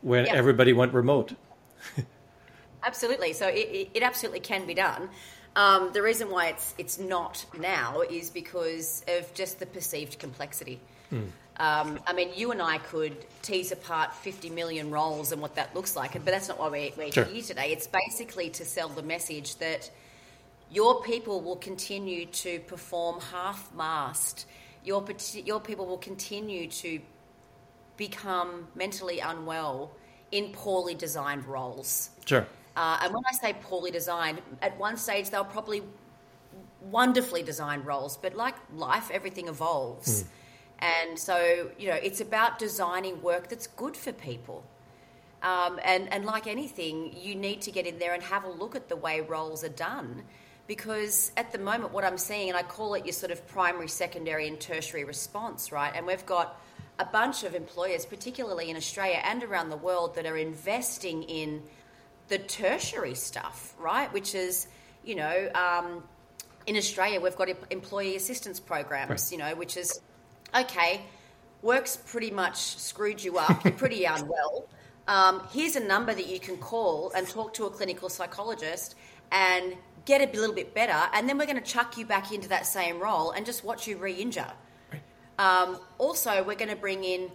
when 0.01 0.25
Yeah. 0.25 0.33
everybody 0.33 0.73
went 0.73 0.93
remote. 0.93 1.31
Absolutely. 2.83 3.31
So 3.31 3.47
it, 3.47 3.91
it, 3.93 4.03
absolutely 4.03 4.41
can 4.41 4.67
be 4.67 4.73
done. 4.73 5.07
Um, 5.55 5.91
the 5.93 6.01
reason 6.01 6.29
why 6.29 6.47
it's 6.47 6.75
it's 6.77 6.99
not 6.99 7.45
now 7.57 8.01
is 8.01 8.29
because 8.29 9.05
of 9.07 9.33
just 9.33 9.59
the 9.59 9.65
perceived 9.65 10.19
complexity. 10.19 10.81
Um, 11.57 11.97
I 12.05 12.11
mean, 12.11 12.31
you 12.35 12.51
and 12.51 12.61
I 12.61 12.79
could 12.79 13.15
tease 13.41 13.71
apart 13.71 14.13
50 14.13 14.49
million 14.49 14.91
roles 14.91 15.31
and 15.31 15.41
what 15.41 15.55
that 15.55 15.73
looks 15.73 15.95
like, 15.95 16.11
but 16.11 16.25
that's 16.25 16.49
not 16.49 16.59
why 16.59 16.67
we're, 16.67 16.91
we're 16.97 17.11
Sure. 17.13 17.23
here 17.23 17.41
today. 17.41 17.71
It's 17.71 17.87
basically 17.87 18.49
to 18.49 18.65
sell 18.65 18.89
the 18.89 19.01
message 19.01 19.55
that 19.59 19.89
your 20.69 21.01
people 21.03 21.39
will 21.39 21.55
continue 21.55 22.25
to 22.43 22.59
perform 22.67 23.21
half-mast. 23.21 24.45
Your 24.85 25.03
your 25.33 25.59
people 25.59 25.85
will 25.85 25.97
continue 25.97 26.69
to 26.69 26.99
become 27.97 28.67
mentally 28.75 29.19
unwell 29.19 29.91
in 30.31 30.51
poorly 30.51 30.95
designed 30.95 31.45
roles. 31.45 32.09
Sure. 32.25 32.45
Uh, 32.75 32.99
and 33.03 33.13
when 33.13 33.23
I 33.25 33.33
say 33.33 33.53
poorly 33.61 33.91
designed, 33.91 34.41
at 34.61 34.77
one 34.77 34.97
stage 34.97 35.29
they'll 35.29 35.45
probably 35.45 35.81
wonderfully 36.81 37.43
designed 37.43 37.85
roles, 37.85 38.17
but 38.17 38.35
like 38.35 38.55
life, 38.75 39.09
everything 39.11 39.47
evolves. 39.47 40.23
Mm. 40.23 40.27
And 40.79 41.19
so, 41.19 41.71
you 41.77 41.87
know, 41.87 41.95
it's 41.95 42.21
about 42.21 42.59
designing 42.59 43.21
work 43.21 43.47
that's 43.47 43.67
good 43.67 43.95
for 43.95 44.11
people. 44.11 44.63
Um, 45.41 45.79
and, 45.83 46.11
and 46.11 46.25
like 46.25 46.47
anything, 46.47 47.15
you 47.17 47.35
need 47.35 47.61
to 47.61 47.71
get 47.71 47.85
in 47.85 47.99
there 47.99 48.13
and 48.13 48.23
have 48.23 48.43
a 48.43 48.49
look 48.49 48.75
at 48.75 48.89
the 48.89 48.95
way 48.95 49.21
roles 49.21 49.63
are 49.63 49.69
done. 49.69 50.23
Because 50.67 51.31
at 51.37 51.51
the 51.51 51.59
moment, 51.59 51.93
what 51.93 52.03
I'm 52.03 52.17
seeing, 52.17 52.49
and 52.49 52.57
I 52.57 52.63
call 52.63 52.95
it 52.95 53.05
your 53.05 53.13
sort 53.13 53.31
of 53.31 53.47
primary, 53.47 53.87
secondary, 53.87 54.47
and 54.47 54.59
tertiary 54.59 55.03
response, 55.03 55.71
right? 55.71 55.91
And 55.95 56.07
we've 56.07 56.25
got 56.25 56.59
a 56.97 57.05
bunch 57.05 57.43
of 57.43 57.53
employers, 57.53 58.05
particularly 58.05 58.69
in 58.69 58.75
Australia 58.75 59.21
and 59.23 59.43
around 59.43 59.69
the 59.69 59.77
world, 59.77 60.15
that 60.15 60.25
are 60.25 60.37
investing 60.37 61.23
in 61.23 61.61
the 62.29 62.39
tertiary 62.39 63.13
stuff, 63.13 63.75
right? 63.79 64.11
Which 64.11 64.33
is, 64.33 64.67
you 65.03 65.15
know, 65.15 65.51
um, 65.53 66.03
in 66.65 66.77
Australia, 66.77 67.19
we've 67.19 67.35
got 67.35 67.49
employee 67.69 68.15
assistance 68.15 68.59
programs, 68.59 69.09
right. 69.09 69.31
you 69.31 69.37
know, 69.37 69.55
which 69.55 69.77
is 69.77 69.99
okay, 70.55 71.01
work's 71.61 71.97
pretty 71.97 72.31
much 72.31 72.55
screwed 72.55 73.23
you 73.23 73.37
up, 73.37 73.63
you're 73.63 73.73
pretty 73.73 74.05
unwell. 74.05 74.67
Um, 75.07 75.47
here's 75.51 75.75
a 75.75 75.83
number 75.83 76.13
that 76.13 76.27
you 76.27 76.39
can 76.39 76.57
call 76.57 77.11
and 77.15 77.27
talk 77.27 77.53
to 77.55 77.65
a 77.65 77.69
clinical 77.69 78.09
psychologist 78.09 78.95
and 79.31 79.75
get 80.05 80.21
a 80.21 80.39
little 80.39 80.55
bit 80.55 80.73
better, 80.73 81.09
and 81.13 81.27
then 81.27 81.37
we're 81.37 81.47
going 81.47 81.61
to 81.61 81.71
chuck 81.71 81.97
you 81.97 82.05
back 82.05 82.31
into 82.31 82.49
that 82.49 82.65
same 82.65 82.99
role 82.99 83.31
and 83.31 83.45
just 83.45 83.63
watch 83.63 83.87
you 83.87 83.97
re 83.97 84.13
injure. 84.13 84.51
Right. 84.91 85.01
Um, 85.39 85.79
also, 85.97 86.43
we're 86.43 86.55
going 86.55 86.69
to 86.69 86.75
bring 86.75 87.03
in 87.03 87.31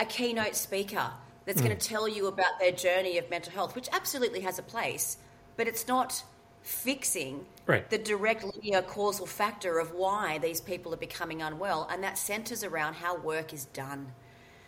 a 0.00 0.04
keynote 0.04 0.56
speaker 0.56 1.10
that's 1.44 1.60
mm. 1.60 1.66
going 1.66 1.76
to 1.76 1.88
tell 1.88 2.08
you 2.08 2.26
about 2.26 2.58
their 2.58 2.72
journey 2.72 3.18
of 3.18 3.28
mental 3.30 3.52
health, 3.52 3.74
which 3.74 3.88
absolutely 3.92 4.40
has 4.40 4.58
a 4.58 4.62
place, 4.62 5.18
but 5.56 5.68
it's 5.68 5.86
not 5.86 6.24
fixing 6.62 7.44
right. 7.66 7.88
the 7.90 7.98
direct 7.98 8.42
linear 8.42 8.80
causal 8.80 9.26
factor 9.26 9.78
of 9.78 9.92
why 9.92 10.38
these 10.38 10.62
people 10.62 10.94
are 10.94 10.98
becoming 10.98 11.42
unwell, 11.42 11.86
and 11.90 12.02
that 12.02 12.16
centers 12.16 12.64
around 12.64 12.94
how 12.94 13.16
work 13.18 13.52
is 13.52 13.66
done. 13.66 14.10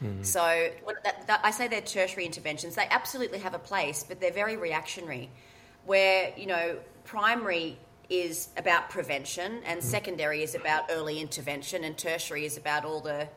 Mm-hmm. 0.02 0.22
So 0.22 0.68
that, 1.04 1.26
that, 1.26 1.40
I 1.42 1.50
say 1.50 1.68
they're 1.68 1.80
tertiary 1.80 2.26
interventions. 2.26 2.74
They 2.74 2.86
absolutely 2.90 3.38
have 3.38 3.54
a 3.54 3.58
place, 3.58 4.04
but 4.06 4.20
they're 4.20 4.30
very 4.30 4.58
reactionary. 4.58 5.30
Where 5.86 6.32
you 6.36 6.46
know 6.46 6.78
primary 7.04 7.78
is 8.08 8.48
about 8.56 8.90
prevention, 8.90 9.62
and 9.64 9.80
mm-hmm. 9.80 9.88
secondary 9.88 10.42
is 10.42 10.54
about 10.54 10.84
early 10.90 11.20
intervention, 11.20 11.84
and 11.84 11.96
tertiary 11.96 12.44
is 12.44 12.56
about 12.56 12.84
all 12.84 13.00
the 13.00 13.28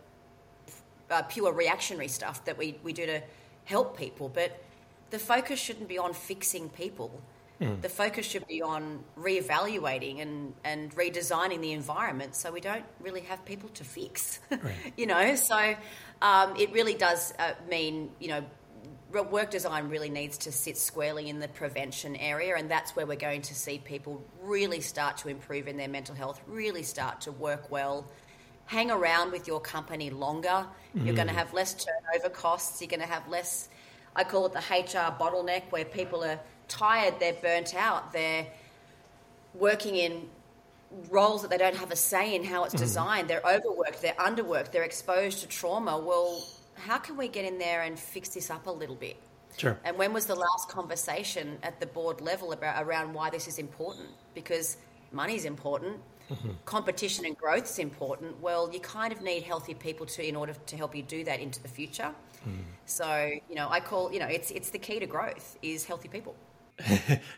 uh, 1.10 1.24
pure 1.24 1.52
reactionary 1.52 2.08
stuff 2.08 2.46
that 2.46 2.58
we, 2.58 2.78
we 2.84 2.94
do 2.94 3.06
to 3.06 3.22
help 3.66 3.98
people. 3.98 4.30
But 4.30 4.62
the 5.10 5.20
focus 5.20 5.60
shouldn't 5.60 5.88
be 5.88 5.98
on 5.98 6.14
fixing 6.14 6.70
people. 6.70 7.22
Mm. 7.60 7.82
The 7.82 7.90
focus 7.90 8.26
should 8.26 8.48
be 8.48 8.62
on 8.62 9.04
reevaluating 9.18 10.22
and, 10.22 10.54
and 10.64 10.96
redesigning 10.96 11.60
the 11.62 11.74
environment 11.74 12.36
so 12.36 12.52
we 12.52 12.62
don't 12.62 12.86
really 13.02 13.22
have 13.22 13.44
people 13.44 13.70
to 13.70 13.84
fix. 13.84 14.40
Right. 14.50 14.74
you 14.98 15.06
know, 15.06 15.36
so 15.36 15.76
um, 16.22 16.56
it 16.56 16.72
really 16.72 16.94
does 16.94 17.34
uh, 17.38 17.52
mean, 17.70 18.12
you 18.20 18.30
know, 18.30 18.46
work 19.12 19.50
design 19.50 19.90
really 19.90 20.10
needs 20.10 20.38
to 20.40 20.52
sit 20.52 20.78
squarely 20.78 21.30
in 21.30 21.40
the 21.40 21.48
prevention 21.48 22.16
area, 22.16 22.56
and 22.56 22.70
that's 22.70 22.96
where 22.96 23.06
we're 23.06 23.18
going 23.18 23.42
to 23.44 23.56
see 23.56 23.80
people 23.80 24.24
really 24.42 24.82
start 24.82 25.18
to 25.18 25.30
improve 25.30 25.68
in 25.68 25.78
their 25.78 25.88
mental 25.88 26.16
health, 26.16 26.42
really 26.48 26.84
start 26.84 27.22
to 27.22 27.32
work 27.32 27.72
well. 27.72 28.06
Hang 28.66 28.92
around 28.92 29.32
with 29.32 29.48
your 29.48 29.60
company 29.60 30.12
longer. 30.12 30.66
Mm. 30.96 31.06
You're 31.06 31.16
going 31.16 31.28
to 31.28 31.34
have 31.34 31.54
less 31.54 31.74
turnover 31.74 32.30
costs. 32.30 32.80
You're 32.82 32.90
going 32.90 33.00
to 33.00 33.08
have 33.08 33.28
less, 33.28 33.70
I 34.16 34.24
call 34.24 34.46
it 34.46 34.54
the 34.54 34.60
HR 34.60 35.12
bottleneck, 35.20 35.64
where 35.72 35.86
people 35.86 36.24
are 36.24 36.40
tired, 36.68 37.16
they're 37.20 37.34
burnt 37.34 37.74
out, 37.76 38.14
they're 38.14 38.46
working 39.56 39.96
in 39.96 40.30
roles 41.10 41.42
that 41.42 41.50
they 41.50 41.58
don't 41.58 41.76
have 41.76 41.92
a 41.92 41.96
say 41.96 42.36
in 42.36 42.44
how 42.44 42.64
it's 42.64 42.74
mm-hmm. 42.74 42.84
designed, 42.84 43.28
they're 43.28 43.46
overworked, 43.46 44.02
they're 44.02 44.14
underworked, 44.14 44.72
they're 44.72 44.84
exposed 44.84 45.40
to 45.40 45.48
trauma. 45.48 45.98
Well, 45.98 46.44
how 46.80 46.98
can 46.98 47.18
we 47.18 47.28
get 47.28 47.46
in 47.46 47.58
there 47.58 47.82
and 47.82 47.98
fix 47.98 48.30
this 48.30 48.50
up 48.50 48.68
a 48.68 48.72
little 48.72 48.96
bit? 48.96 49.18
Sure. 49.58 49.78
And 49.84 49.98
when 49.98 50.14
was 50.14 50.26
the 50.26 50.36
last 50.36 50.70
conversation 50.70 51.58
at 51.64 51.80
the 51.80 51.86
board 51.86 52.22
level 52.22 52.54
about 52.54 52.84
around 52.84 53.14
why 53.14 53.30
this 53.30 53.48
is 53.48 53.60
important? 53.60 54.08
Because 54.34 54.78
money's 55.12 55.46
important, 55.46 55.98
mm-hmm. 56.32 56.52
competition 56.66 57.26
and 57.26 57.38
growth 57.38 57.70
is 57.70 57.80
important. 57.80 58.40
Well, 58.42 58.70
you 58.72 58.80
kind 58.80 59.12
of 59.12 59.22
need 59.22 59.44
healthy 59.44 59.74
people 59.74 60.06
to 60.06 60.26
in 60.26 60.36
order 60.36 60.54
to 60.54 60.78
help 60.78 60.96
you 60.96 61.04
do 61.04 61.24
that 61.26 61.40
into 61.40 61.62
the 61.62 61.68
future. 61.68 62.12
Mm. 62.48 62.60
So, 62.86 63.32
you 63.50 63.56
know, 63.56 63.68
I 63.70 63.80
call, 63.82 64.14
you 64.14 64.20
know, 64.20 64.28
it's 64.28 64.52
it's 64.52 64.70
the 64.70 64.80
key 64.80 65.00
to 65.00 65.08
growth 65.08 65.58
is 65.62 65.86
healthy 65.86 66.08
people. 66.08 66.36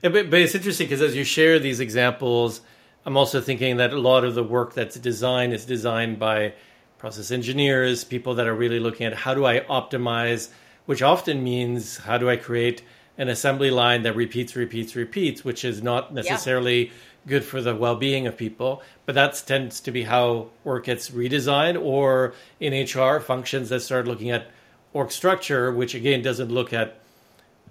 but, 0.01 0.29
but 0.29 0.33
it's 0.33 0.53
interesting 0.53 0.85
because 0.85 1.01
as 1.01 1.15
you 1.15 1.23
share 1.23 1.57
these 1.57 1.79
examples, 1.79 2.61
I'm 3.05 3.17
also 3.17 3.41
thinking 3.41 3.77
that 3.77 3.93
a 3.93 3.99
lot 3.99 4.23
of 4.23 4.35
the 4.35 4.43
work 4.43 4.73
that's 4.73 4.97
designed 4.99 5.53
is 5.53 5.65
designed 5.65 6.19
by 6.19 6.53
process 7.01 7.31
engineers, 7.31 8.03
people 8.03 8.35
that 8.35 8.47
are 8.47 8.53
really 8.53 8.79
looking 8.79 9.07
at 9.07 9.13
how 9.13 9.33
do 9.33 9.43
I 9.43 9.61
optimize, 9.61 10.49
which 10.85 11.01
often 11.01 11.43
means 11.43 11.97
how 11.97 12.19
do 12.19 12.29
I 12.29 12.37
create 12.37 12.83
an 13.17 13.27
assembly 13.27 13.71
line 13.71 14.03
that 14.03 14.15
repeats, 14.15 14.55
repeats, 14.55 14.95
repeats, 14.95 15.43
which 15.43 15.65
is 15.65 15.81
not 15.81 16.13
necessarily 16.13 16.85
yeah. 16.85 16.91
good 17.25 17.43
for 17.43 17.59
the 17.59 17.75
well 17.75 17.95
being 17.95 18.27
of 18.27 18.37
people. 18.37 18.83
But 19.07 19.15
that 19.15 19.43
tends 19.47 19.81
to 19.81 19.91
be 19.91 20.03
how 20.03 20.49
work 20.63 20.85
gets 20.85 21.09
redesigned, 21.09 21.81
or 21.81 22.33
in 22.59 22.71
HR, 22.71 23.19
functions 23.19 23.69
that 23.69 23.81
start 23.81 24.07
looking 24.07 24.29
at 24.29 24.51
org 24.93 25.11
structure, 25.11 25.71
which 25.71 25.95
again 25.95 26.21
doesn't 26.21 26.51
look 26.51 26.71
at 26.71 27.01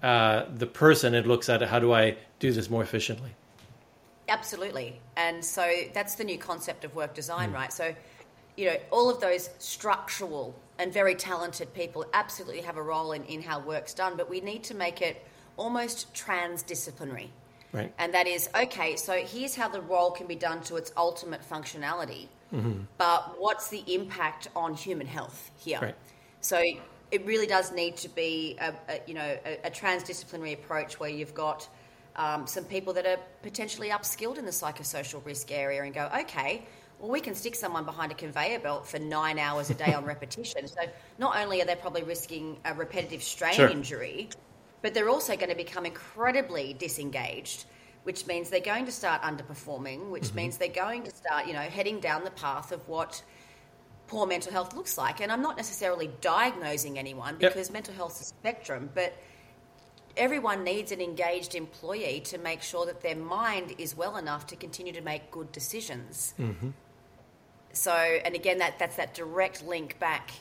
uh, 0.03 0.45
the 0.53 0.67
person, 0.67 1.15
it 1.15 1.25
looks 1.25 1.47
at 1.47 1.61
how 1.61 1.79
do 1.79 1.93
I 1.93 2.17
do 2.39 2.51
this 2.51 2.69
more 2.69 2.83
efficiently. 2.83 3.31
Absolutely. 4.27 4.99
And 5.17 5.43
so 5.43 5.69
that's 5.93 6.15
the 6.15 6.23
new 6.23 6.37
concept 6.37 6.83
of 6.85 6.95
work 6.95 7.13
design, 7.13 7.51
mm. 7.51 7.55
right? 7.55 7.73
So, 7.73 7.93
you 8.57 8.65
know, 8.65 8.77
all 8.91 9.09
of 9.09 9.19
those 9.21 9.49
structural 9.59 10.55
and 10.77 10.91
very 10.91 11.15
talented 11.15 11.73
people 11.73 12.05
absolutely 12.13 12.61
have 12.61 12.77
a 12.77 12.81
role 12.81 13.11
in, 13.13 13.23
in 13.25 13.41
how 13.41 13.59
work's 13.59 13.93
done, 13.93 14.17
but 14.17 14.29
we 14.29 14.41
need 14.41 14.63
to 14.65 14.75
make 14.75 15.01
it 15.01 15.25
almost 15.57 16.13
transdisciplinary. 16.13 17.27
Right. 17.71 17.93
And 17.97 18.13
that 18.13 18.27
is, 18.27 18.49
okay, 18.53 18.95
so 18.97 19.13
here's 19.13 19.55
how 19.55 19.69
the 19.69 19.81
role 19.81 20.11
can 20.11 20.27
be 20.27 20.35
done 20.35 20.61
to 20.63 20.75
its 20.75 20.91
ultimate 20.97 21.47
functionality, 21.47 22.27
mm-hmm. 22.53 22.81
but 22.97 23.35
what's 23.39 23.69
the 23.69 23.83
impact 23.87 24.49
on 24.55 24.73
human 24.73 25.07
health 25.07 25.51
here? 25.57 25.79
Right. 25.81 25.95
So 26.41 26.61
it 27.11 27.25
really 27.25 27.47
does 27.47 27.71
need 27.71 27.97
to 27.97 28.09
be 28.09 28.57
a, 28.59 28.73
a 28.89 29.01
you 29.05 29.13
know 29.13 29.37
a, 29.45 29.59
a, 29.65 29.71
transdisciplinary 29.71 30.53
approach 30.53 30.99
where 30.99 31.09
you've 31.09 31.33
got 31.33 31.67
um, 32.15 32.47
some 32.47 32.63
people 32.65 32.93
that 32.93 33.05
are 33.05 33.19
potentially 33.41 33.89
upskilled 33.89 34.37
in 34.37 34.45
the 34.45 34.51
psychosocial 34.51 35.23
risk 35.25 35.51
area 35.51 35.83
and 35.83 35.93
go, 35.93 36.09
okay, 36.21 36.65
well, 37.01 37.09
we 37.09 37.19
can 37.19 37.33
stick 37.33 37.55
someone 37.55 37.83
behind 37.83 38.11
a 38.11 38.15
conveyor 38.15 38.59
belt 38.59 38.87
for 38.87 38.99
nine 38.99 39.39
hours 39.39 39.71
a 39.71 39.73
day 39.73 39.93
on 39.93 40.05
repetition. 40.05 40.67
So 40.67 40.81
not 41.17 41.35
only 41.35 41.61
are 41.61 41.65
they 41.65 41.75
probably 41.75 42.03
risking 42.03 42.57
a 42.63 42.75
repetitive 42.75 43.23
strain 43.23 43.53
sure. 43.53 43.67
injury, 43.67 44.29
but 44.83 44.93
they're 44.93 45.09
also 45.09 45.35
going 45.35 45.49
to 45.49 45.55
become 45.55 45.85
incredibly 45.85 46.73
disengaged, 46.73 47.65
which 48.03 48.27
means 48.27 48.51
they're 48.51 48.59
going 48.59 48.85
to 48.85 48.91
start 48.91 49.23
underperforming, 49.23 50.11
which 50.11 50.25
mm-hmm. 50.25 50.35
means 50.37 50.57
they're 50.57 50.67
going 50.67 51.03
to 51.03 51.11
start, 51.15 51.47
you 51.47 51.53
know, 51.53 51.59
heading 51.59 51.99
down 51.99 52.23
the 52.23 52.31
path 52.31 52.71
of 52.71 52.87
what 52.87 53.23
poor 54.05 54.27
mental 54.27 54.51
health 54.51 54.75
looks 54.75 54.95
like. 54.95 55.21
And 55.21 55.31
I'm 55.31 55.41
not 55.41 55.57
necessarily 55.57 56.11
diagnosing 56.21 56.99
anyone 56.99 57.37
because 57.39 57.67
yep. 57.67 57.73
mental 57.73 57.95
health 57.95 58.21
is 58.21 58.21
a 58.21 58.25
spectrum, 58.25 58.91
but 58.93 59.13
everyone 60.17 60.63
needs 60.63 60.91
an 60.91 61.01
engaged 61.01 61.55
employee 61.55 62.19
to 62.25 62.37
make 62.37 62.61
sure 62.61 62.85
that 62.85 63.01
their 63.01 63.15
mind 63.15 63.73
is 63.79 63.97
well 63.97 64.17
enough 64.17 64.45
to 64.47 64.55
continue 64.55 64.93
to 64.93 65.01
make 65.01 65.31
good 65.31 65.51
decisions. 65.51 66.35
Mm-hmm. 66.37 66.69
So, 67.73 67.93
and 67.93 68.35
again, 68.35 68.59
that, 68.59 68.79
that's 68.79 68.97
that 68.97 69.13
direct 69.13 69.65
link 69.65 69.99
back 69.99 70.31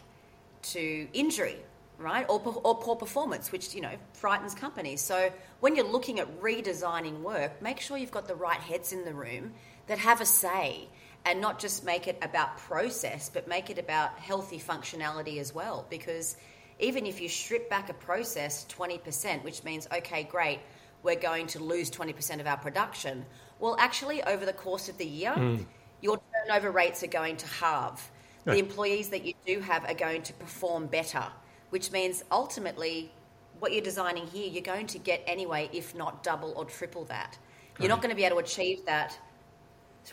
to 0.62 1.08
injury, 1.12 1.56
right? 1.98 2.26
Or, 2.28 2.40
or 2.64 2.76
poor 2.76 2.96
performance, 2.96 3.52
which, 3.52 3.74
you 3.74 3.80
know, 3.80 3.94
frightens 4.12 4.54
companies. 4.54 5.00
So 5.00 5.32
when 5.60 5.76
you're 5.76 5.90
looking 5.90 6.20
at 6.20 6.40
redesigning 6.40 7.20
work, 7.20 7.60
make 7.62 7.80
sure 7.80 7.96
you've 7.96 8.10
got 8.10 8.28
the 8.28 8.34
right 8.34 8.60
heads 8.60 8.92
in 8.92 9.04
the 9.04 9.14
room 9.14 9.52
that 9.86 9.98
have 9.98 10.20
a 10.20 10.26
say 10.26 10.88
and 11.24 11.40
not 11.40 11.58
just 11.58 11.84
make 11.84 12.08
it 12.08 12.18
about 12.22 12.56
process, 12.56 13.30
but 13.32 13.46
make 13.46 13.70
it 13.70 13.78
about 13.78 14.18
healthy 14.18 14.58
functionality 14.58 15.38
as 15.38 15.54
well. 15.54 15.86
Because 15.90 16.36
even 16.78 17.04
if 17.06 17.20
you 17.20 17.28
strip 17.28 17.68
back 17.68 17.90
a 17.90 17.94
process 17.94 18.66
20%, 18.70 19.44
which 19.44 19.62
means, 19.64 19.86
okay, 19.94 20.22
great, 20.22 20.60
we're 21.02 21.16
going 21.16 21.46
to 21.48 21.62
lose 21.62 21.90
20% 21.90 22.40
of 22.40 22.46
our 22.46 22.56
production, 22.56 23.24
well, 23.58 23.76
actually, 23.78 24.22
over 24.22 24.46
the 24.46 24.54
course 24.54 24.88
of 24.88 24.96
the 24.96 25.04
year, 25.04 25.32
mm. 25.32 25.64
your 26.00 26.18
turnover 26.46 26.70
rates 26.70 27.02
are 27.02 27.08
going 27.08 27.36
to 27.36 27.46
halve. 27.46 28.10
The 28.46 28.58
employees 28.58 29.10
that 29.10 29.24
you 29.24 29.34
do 29.46 29.60
have 29.60 29.84
are 29.84 29.94
going 29.94 30.22
to 30.22 30.32
perform 30.32 30.86
better, 30.86 31.24
which 31.68 31.92
means 31.92 32.24
ultimately, 32.32 33.12
what 33.60 33.72
you're 33.72 33.82
designing 33.82 34.26
here, 34.26 34.48
you're 34.48 34.62
going 34.62 34.88
to 34.88 34.98
get 34.98 35.22
anyway, 35.26 35.70
if 35.72 35.94
not 35.94 36.24
double 36.24 36.52
or 36.56 36.64
triple 36.64 37.04
that. 37.04 37.38
You're 37.78 37.88
not 37.88 38.02
going 38.02 38.10
to 38.10 38.16
be 38.16 38.24
able 38.24 38.38
to 38.38 38.42
achieve 38.42 38.84
that 38.86 39.16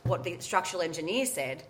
what 0.04 0.24
the 0.24 0.40
structural 0.40 0.82
engineer 0.82 1.26
said, 1.26 1.63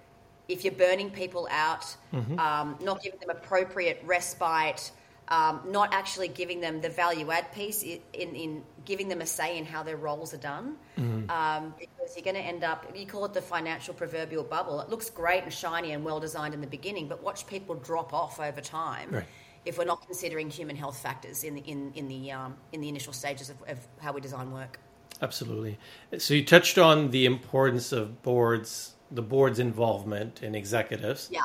if 0.48 0.63
you're 0.63 0.74
burning 0.74 1.10
people 1.10 1.48
out, 1.52 1.96
mm-hmm. 2.13 2.39
um, 2.39 2.78
not 2.82 3.02
giving 3.02 3.20
them 3.20 3.30
appropriate 3.30 4.02
respite, 4.06 4.91
um, 5.30 5.62
not 5.67 5.93
actually 5.93 6.28
giving 6.28 6.62
them 6.62 6.82
the 6.82 6.89
value 6.89 7.32
add 7.32 7.52
piece 7.52 7.84
in, 7.84 8.02
in, 8.13 8.63
giving 8.86 9.08
them 9.10 9.22
a 9.22 9.26
say 9.26 9.58
in 9.58 9.65
how 9.65 9.84
their 9.84 9.98
roles 9.98 10.34
are 10.34 10.38
done. 10.39 10.78
Mm-hmm. 10.98 11.30
Um, 11.30 11.74
because 12.08 12.15
you're 12.15 12.34
going 12.34 12.41
to 12.41 12.48
end 12.48 12.63
up, 12.63 12.86
you 12.96 13.06
call 13.06 13.26
it 13.26 13.34
the 13.34 13.41
financial 13.41 13.93
proverbial 13.93 14.43
bubble. 14.43 14.80
It 14.80 14.89
looks 14.89 15.10
great 15.10 15.43
and 15.43 15.52
shiny 15.52 15.91
and 15.91 16.06
well 16.06 16.22
designed 16.22 16.54
in 16.54 16.62
the 16.62 16.67
beginning, 16.67 17.10
but 17.10 17.22
watch 17.22 17.46
people 17.48 17.76
drop 17.76 18.13
off 18.13 18.39
over 18.39 18.62
time. 18.62 19.10
Right. 19.12 19.26
If 19.65 19.78
we're 19.78 19.84
not 19.84 20.06
considering 20.06 20.50
human 20.50 20.78
health 20.78 20.98
factors 20.98 21.43
in 21.43 21.56
the 21.56 21.62
in, 21.62 21.91
in 21.96 22.08
the 22.08 22.32
um, 22.32 22.56
in 22.72 22.80
the 22.80 22.88
initial 22.88 23.12
stages 23.12 23.50
of, 23.50 23.58
of 23.67 23.86
how 24.00 24.13
we 24.13 24.22
design 24.22 24.54
work, 24.54 24.80
Absolutely. 25.22 25.78
So 26.17 26.36
you 26.36 26.46
touched 26.46 26.78
on 26.78 27.12
the 27.12 27.26
importance 27.26 27.91
of 27.91 28.22
boards, 28.24 28.93
the 29.12 29.22
board's 29.22 29.60
involvement 29.60 30.41
in 30.41 30.56
executives. 30.56 31.28
yeah, 31.30 31.43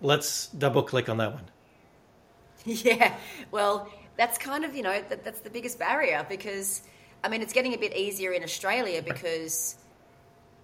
Let's 0.00 0.46
double 0.48 0.84
click 0.84 1.08
on 1.08 1.16
that 1.16 1.32
one. 1.32 1.44
Yeah, 2.64 3.16
well, 3.50 3.88
that's 4.16 4.38
kind 4.38 4.64
of 4.64 4.76
you 4.76 4.82
know 4.82 5.02
that, 5.08 5.24
that's 5.24 5.40
the 5.40 5.50
biggest 5.50 5.80
barrier 5.80 6.24
because 6.28 6.82
I 7.26 7.28
mean 7.28 7.42
it's 7.42 7.52
getting 7.52 7.74
a 7.74 7.78
bit 7.78 7.96
easier 7.96 8.30
in 8.32 8.44
Australia 8.44 9.02
because 9.02 9.74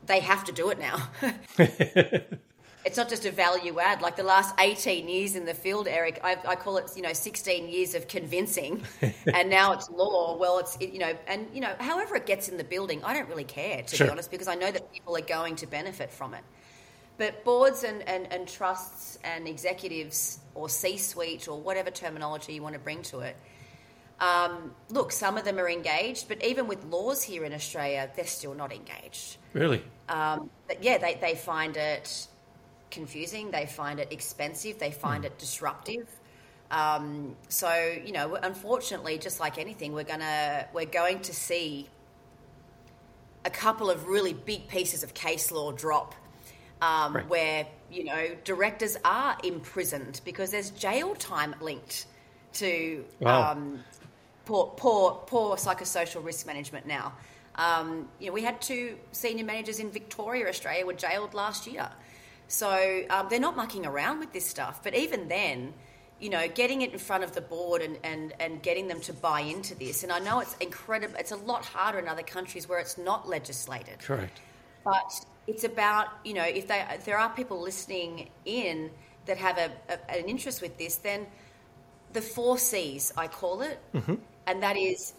they 0.06 0.20
have 0.20 0.44
to 0.44 0.52
do 0.52 0.70
it 0.70 0.78
now. 0.78 1.08
it's 1.58 2.96
not 2.96 3.08
just 3.08 3.26
a 3.26 3.32
value 3.32 3.80
add. 3.80 4.00
Like 4.00 4.14
the 4.14 4.22
last 4.22 4.54
eighteen 4.60 5.08
years 5.08 5.34
in 5.34 5.44
the 5.44 5.54
field, 5.54 5.88
Eric, 5.88 6.20
I, 6.22 6.36
I 6.46 6.54
call 6.54 6.76
it 6.76 6.92
you 6.94 7.02
know 7.02 7.12
sixteen 7.12 7.68
years 7.68 7.96
of 7.96 8.06
convincing, 8.06 8.84
and 9.34 9.50
now 9.50 9.72
it's 9.72 9.90
law. 9.90 10.36
Well, 10.38 10.60
it's 10.60 10.80
you 10.80 11.00
know, 11.00 11.12
and 11.26 11.48
you 11.52 11.60
know, 11.60 11.74
however 11.80 12.14
it 12.14 12.26
gets 12.26 12.48
in 12.48 12.58
the 12.58 12.64
building, 12.64 13.02
I 13.02 13.12
don't 13.12 13.28
really 13.28 13.42
care 13.42 13.82
to 13.82 13.96
Sure. 13.96 14.06
be 14.06 14.10
honest 14.12 14.30
because 14.30 14.46
I 14.46 14.54
know 14.54 14.70
that 14.70 14.92
people 14.92 15.16
are 15.16 15.20
going 15.20 15.56
to 15.56 15.66
benefit 15.66 16.12
from 16.12 16.32
it. 16.32 16.44
But 17.18 17.44
boards 17.44 17.84
and, 17.84 18.02
and, 18.08 18.32
and 18.32 18.48
trusts 18.48 19.18
and 19.22 19.46
executives 19.46 20.38
or 20.54 20.68
C 20.68 20.96
suite 20.96 21.46
or 21.46 21.60
whatever 21.60 21.90
terminology 21.90 22.54
you 22.54 22.62
want 22.62 22.74
to 22.74 22.80
bring 22.80 23.02
to 23.02 23.20
it, 23.20 23.36
um, 24.20 24.72
look, 24.90 25.12
some 25.12 25.36
of 25.36 25.44
them 25.44 25.58
are 25.58 25.68
engaged, 25.68 26.28
but 26.28 26.42
even 26.44 26.66
with 26.66 26.84
laws 26.84 27.22
here 27.22 27.44
in 27.44 27.52
Australia, 27.52 28.10
they're 28.14 28.26
still 28.26 28.54
not 28.54 28.72
engaged. 28.72 29.36
Really? 29.52 29.82
Um, 30.08 30.50
but 30.68 30.82
yeah, 30.82 30.98
they, 30.98 31.14
they 31.20 31.34
find 31.34 31.76
it 31.76 32.28
confusing, 32.90 33.50
they 33.50 33.66
find 33.66 33.98
it 33.98 34.12
expensive, 34.12 34.78
they 34.78 34.90
find 34.90 35.24
it 35.24 35.38
disruptive. 35.38 36.08
Um, 36.70 37.36
so 37.48 37.72
you 38.04 38.12
know, 38.12 38.36
unfortunately, 38.36 39.18
just 39.18 39.40
like 39.40 39.58
anything, 39.58 39.92
we're 39.92 40.04
gonna 40.04 40.66
we're 40.72 40.86
going 40.86 41.20
to 41.20 41.34
see 41.34 41.88
a 43.44 43.50
couple 43.50 43.90
of 43.90 44.06
really 44.06 44.32
big 44.32 44.68
pieces 44.68 45.02
of 45.02 45.14
case 45.14 45.50
law 45.50 45.72
drop, 45.72 46.14
um, 46.80 47.14
Right. 47.14 47.28
where 47.28 47.66
you 47.90 48.04
know 48.04 48.28
directors 48.44 48.96
are 49.04 49.36
imprisoned 49.44 50.20
because 50.24 50.50
there's 50.50 50.70
jail 50.70 51.14
time 51.14 51.54
linked 51.60 52.06
to 52.54 53.04
Wow. 53.20 53.52
um, 53.52 53.80
poor, 54.44 54.72
poor, 54.76 55.22
poor 55.26 55.56
psychosocial 55.56 56.24
risk 56.24 56.46
management 56.46 56.86
now. 56.86 57.12
Um, 57.54 58.08
you 58.18 58.28
know, 58.28 58.32
we 58.32 58.42
had 58.42 58.60
two 58.60 58.96
senior 59.12 59.44
managers 59.44 59.78
in 59.78 59.90
Victoria, 59.90 60.48
Australia, 60.48 60.86
were 60.86 60.94
jailed 60.94 61.34
last 61.34 61.66
year. 61.66 61.88
So 62.48 63.02
um, 63.10 63.28
they're 63.30 63.40
not 63.40 63.56
mucking 63.56 63.86
around 63.86 64.20
with 64.20 64.32
this 64.32 64.46
stuff. 64.46 64.82
But 64.82 64.94
even 64.94 65.28
then, 65.28 65.74
you 66.20 66.30
know, 66.30 66.46
getting 66.48 66.82
it 66.82 66.92
in 66.92 66.98
front 66.98 67.24
of 67.24 67.34
the 67.34 67.40
board 67.40 67.82
and, 67.82 67.98
and, 68.04 68.32
and 68.38 68.62
getting 68.62 68.88
them 68.88 69.00
to 69.02 69.12
buy 69.12 69.40
into 69.40 69.74
this. 69.74 70.02
And 70.02 70.12
I 70.12 70.18
know 70.18 70.40
it's 70.40 70.56
incredible. 70.58 71.16
It's 71.18 71.32
a 71.32 71.36
lot 71.36 71.64
harder 71.64 71.98
in 71.98 72.08
other 72.08 72.22
countries 72.22 72.68
where 72.68 72.78
it's 72.78 72.96
not 72.96 73.28
legislated. 73.28 73.98
Correct. 73.98 74.40
But 74.84 75.24
it's 75.46 75.64
about 75.64 76.08
you 76.24 76.34
know 76.34 76.44
if, 76.44 76.68
they, 76.68 76.84
if 76.92 77.04
there 77.04 77.18
are 77.18 77.30
people 77.30 77.60
listening 77.60 78.30
in 78.44 78.90
that 79.26 79.36
have 79.38 79.58
a, 79.58 79.70
a, 79.88 80.18
an 80.18 80.26
interest 80.26 80.62
with 80.62 80.78
this, 80.78 80.96
then 80.96 81.26
the 82.12 82.20
four 82.20 82.58
C's 82.58 83.12
I 83.16 83.28
call 83.28 83.62
it, 83.62 83.80
and 84.46 84.62
that 84.62 84.76
is 84.76 85.14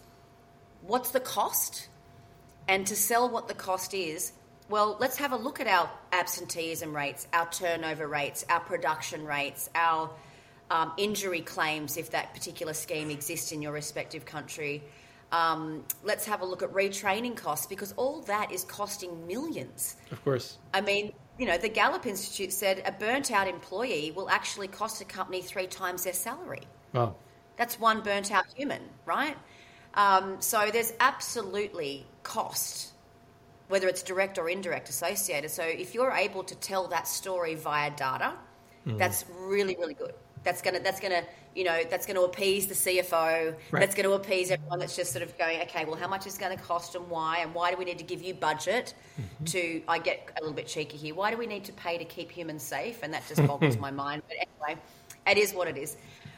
what's 0.81 1.12
the 1.12 1.19
cost, 1.19 1.88
and 2.67 2.86
to 2.88 2.95
sell 2.95 3.29
what 3.29 3.47
the 3.47 3.53
cost 3.53 3.93
is. 3.93 4.33
Well, 4.69 4.97
let's 4.99 5.17
have 5.17 5.33
a 5.33 5.36
look 5.36 5.59
at 5.59 5.67
our 5.67 5.89
absenteeism 6.12 6.95
rates, 6.95 7.27
our 7.33 7.49
turnover 7.51 8.07
rates, 8.07 8.45
our 8.49 8.62
production 8.62 9.25
rates, 9.25 9.69
our 9.75 10.09
um, 10.71 10.93
injury 10.97 11.41
claims, 11.41 11.97
if 11.97 12.12
that 12.12 12.33
particular 12.33 12.73
scheme 12.73 13.09
exists 13.09 13.51
in 13.51 13.62
your 13.62 13.73
respective 13.73 14.25
country. 14.25 14.83
Um, 15.31 15.83
let's 16.03 16.25
have 16.25 16.41
a 16.41 16.45
look 16.45 16.63
at 16.63 16.71
retraining 16.71 17.36
costs 17.36 17.65
because 17.65 17.93
all 17.97 18.21
that 18.21 18.51
is 18.51 18.63
costing 18.63 19.27
millions. 19.27 19.95
Of 20.12 20.23
course. 20.23 20.57
I 20.73 20.81
mean, 20.81 21.12
you 21.39 21.47
know, 21.47 21.57
the 21.57 21.69
Gallup 21.69 22.05
Institute 22.05 22.53
said 22.53 22.83
a 22.86 22.91
burnt 22.91 23.31
out 23.31 23.47
employee 23.47 24.12
will 24.12 24.29
actually 24.29 24.67
cost 24.67 25.01
a 25.01 25.05
company 25.05 25.41
three 25.41 25.67
times 25.67 26.03
their 26.03 26.13
salary. 26.13 26.62
Wow. 26.93 27.15
That's 27.58 27.80
one 27.80 28.02
burnt 28.02 28.32
out 28.32 28.46
human, 28.56 28.82
right? 29.06 29.38
Um, 29.94 30.38
so 30.42 30.70
there's 30.72 30.94
absolutely 31.00 32.06
cost, 32.24 32.94
whether 33.68 33.88
it's 33.88 34.02
direct 34.02 34.38
or 34.38 34.50
indirect 34.50 34.89
associated. 34.89 35.52
So 35.52 35.63
if 35.63 35.94
you're 35.94 36.12
able 36.12 36.44
to 36.44 36.56
tell 36.56 36.88
that 36.88 37.08
story 37.08 37.56
via 37.56 37.92
data, 37.92 38.34
that's 38.86 39.26
really, 39.39 39.76
really 39.80 39.94
good. 39.94 40.13
That's 40.44 40.62
gonna 40.62 40.82
that's 40.82 41.00
gonna 41.00 41.24
you 41.56 41.63
know 41.63 41.84
that's 41.89 42.06
gonna 42.06 42.22
appease 42.22 42.68
the 42.68 42.74
CFO. 42.74 43.56
Right. 43.72 43.80
That's 43.80 43.96
gonna 43.96 44.12
appease 44.12 44.52
everyone 44.52 44.80
that's 44.80 44.96
just 44.96 45.13
sort 45.13 45.24
of 45.24 45.38
going, 45.38 45.62
okay, 45.62 45.86
well, 45.86 45.96
how 45.96 46.08
much 46.08 46.28
is 46.28 46.38
going 46.38 46.58
to 46.58 46.62
cost 46.62 46.96
and 46.96 47.10
why, 47.10 47.39
and 47.39 47.54
why 47.54 47.72
do 47.72 47.78
we 47.78 47.86
need 47.86 47.98
to 48.00 48.04
give 48.04 48.22
you 48.22 48.34
budget 48.34 48.94
to? 49.46 49.82
I 49.88 50.00
get 50.00 50.30
a 50.38 50.42
little 50.42 50.56
bit 50.56 50.68
cheeky 50.68 50.98
here. 50.98 51.16
Why 51.16 51.32
do 51.32 51.38
we 51.38 51.48
need 51.48 51.63
to 51.66 51.74
pay 51.74 51.98
to 51.98 52.04
keep 52.04 52.30
humans 52.30 52.63
safe? 52.63 53.00
And 53.04 53.13
that 53.13 53.24
just 53.30 53.46
boggles 53.48 53.78
my 53.78 53.92
mind. 53.92 54.24
But 54.28 54.38
anyway, 54.38 54.82
it 55.28 55.38
is 55.38 55.54
what 55.54 55.70
it 55.70 55.78
is. 55.78 55.96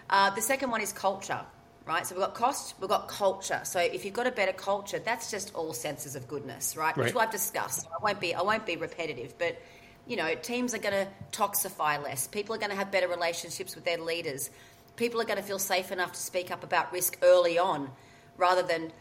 Uh, 0.10 0.30
the 0.32 0.42
second 0.42 0.70
one 0.72 0.82
is 0.82 0.92
culture, 0.94 1.40
right? 1.86 2.06
So 2.06 2.16
we've 2.16 2.24
got 2.24 2.36
cost, 2.36 2.76
we've 2.80 2.90
got 2.90 3.08
culture. 3.08 3.62
So 3.64 3.80
if 3.80 4.06
you've 4.06 4.14
got 4.14 4.28
a 4.28 4.32
better 4.32 4.54
culture, 4.54 5.00
that's 5.00 5.32
just 5.32 5.54
all 5.56 5.74
senses 5.74 6.16
of 6.16 6.28
goodness, 6.28 6.78
right? 6.78 6.96
Which 6.96 7.06
Right. 7.06 7.14
we'll 7.14 7.22
have 7.22 7.32
discussed. 7.32 7.88
I 7.88 8.04
won't 8.04 8.20
be 8.20 8.36
I 8.36 8.42
won't 8.42 8.66
be 8.66 8.76
repetitive, 8.78 9.38
but 9.38 9.60
you 10.08 10.16
know, 10.16 10.36
teams 10.36 10.76
are 10.76 10.80
going 10.80 10.94
to 10.94 11.08
toxify 11.32 12.02
less. 12.02 12.28
People 12.28 12.54
are 12.54 12.60
going 12.60 12.70
to 12.70 12.76
have 12.76 12.92
better 12.92 13.08
relationships 13.08 13.74
with 13.74 13.86
their 13.86 13.98
leaders. 13.98 14.52
People 14.98 15.20
are 15.20 15.26
going 15.26 15.38
to 15.40 15.44
feel 15.44 15.58
safe 15.60 15.92
enough 15.92 16.12
to 16.12 16.20
speak 16.20 16.52
up 16.52 16.64
about 16.64 16.94
risk 16.94 17.18
early 17.24 17.58
on, 17.58 17.90
rather 18.38 18.62
than 18.62 18.92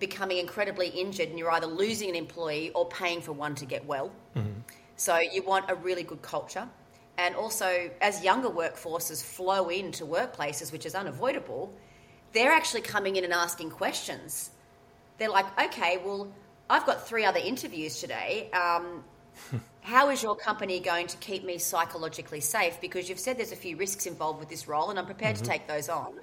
becoming 0.00 0.38
incredibly 0.38 0.88
injured 0.88 1.28
and 1.28 1.38
you're 1.38 1.50
either 1.52 1.66
losing 1.66 2.08
an 2.08 2.14
employee 2.16 2.70
or 2.70 2.86
paying 2.88 3.20
for 3.20 3.32
one 3.32 3.54
to 3.56 3.64
get 3.66 3.84
well. 3.86 4.10
So 4.96 5.18
you 5.18 5.42
want 5.44 5.70
a 5.70 5.74
really 5.76 6.02
good 6.02 6.22
culture. 6.22 6.68
And 7.18 7.34
also, 7.34 7.90
as 8.00 8.22
younger 8.22 8.48
workforces 8.48 9.22
flow 9.22 9.68
into 9.68 10.06
workplaces, 10.06 10.70
which 10.70 10.86
is 10.86 10.94
unavoidable, 10.94 11.74
they're 12.32 12.52
actually 12.52 12.82
coming 12.82 13.16
in 13.16 13.24
and 13.24 13.32
asking 13.32 13.70
questions. 13.70 14.50
They're 15.18 15.28
like, 15.28 15.46
okay, 15.60 16.00
well, 16.04 16.32
I've 16.70 16.86
got 16.86 17.08
three 17.08 17.24
other 17.24 17.40
interviews 17.40 18.00
today. 18.00 18.50
Um, 18.52 19.02
how 19.80 20.10
is 20.10 20.22
your 20.22 20.36
company 20.36 20.78
going 20.78 21.08
to 21.08 21.16
keep 21.16 21.44
me 21.44 21.58
psychologically 21.58 22.40
safe? 22.40 22.80
Because 22.80 23.08
you've 23.08 23.18
said 23.18 23.36
there's 23.36 23.52
a 23.52 23.56
few 23.56 23.76
risks 23.76 24.06
involved 24.06 24.38
with 24.38 24.48
this 24.48 24.68
role, 24.68 24.90
and 24.90 24.98
I'm 24.98 25.06
prepared 25.06 25.34
to 25.36 25.42
take 25.42 25.66
those 25.66 25.88
on. 25.88 26.14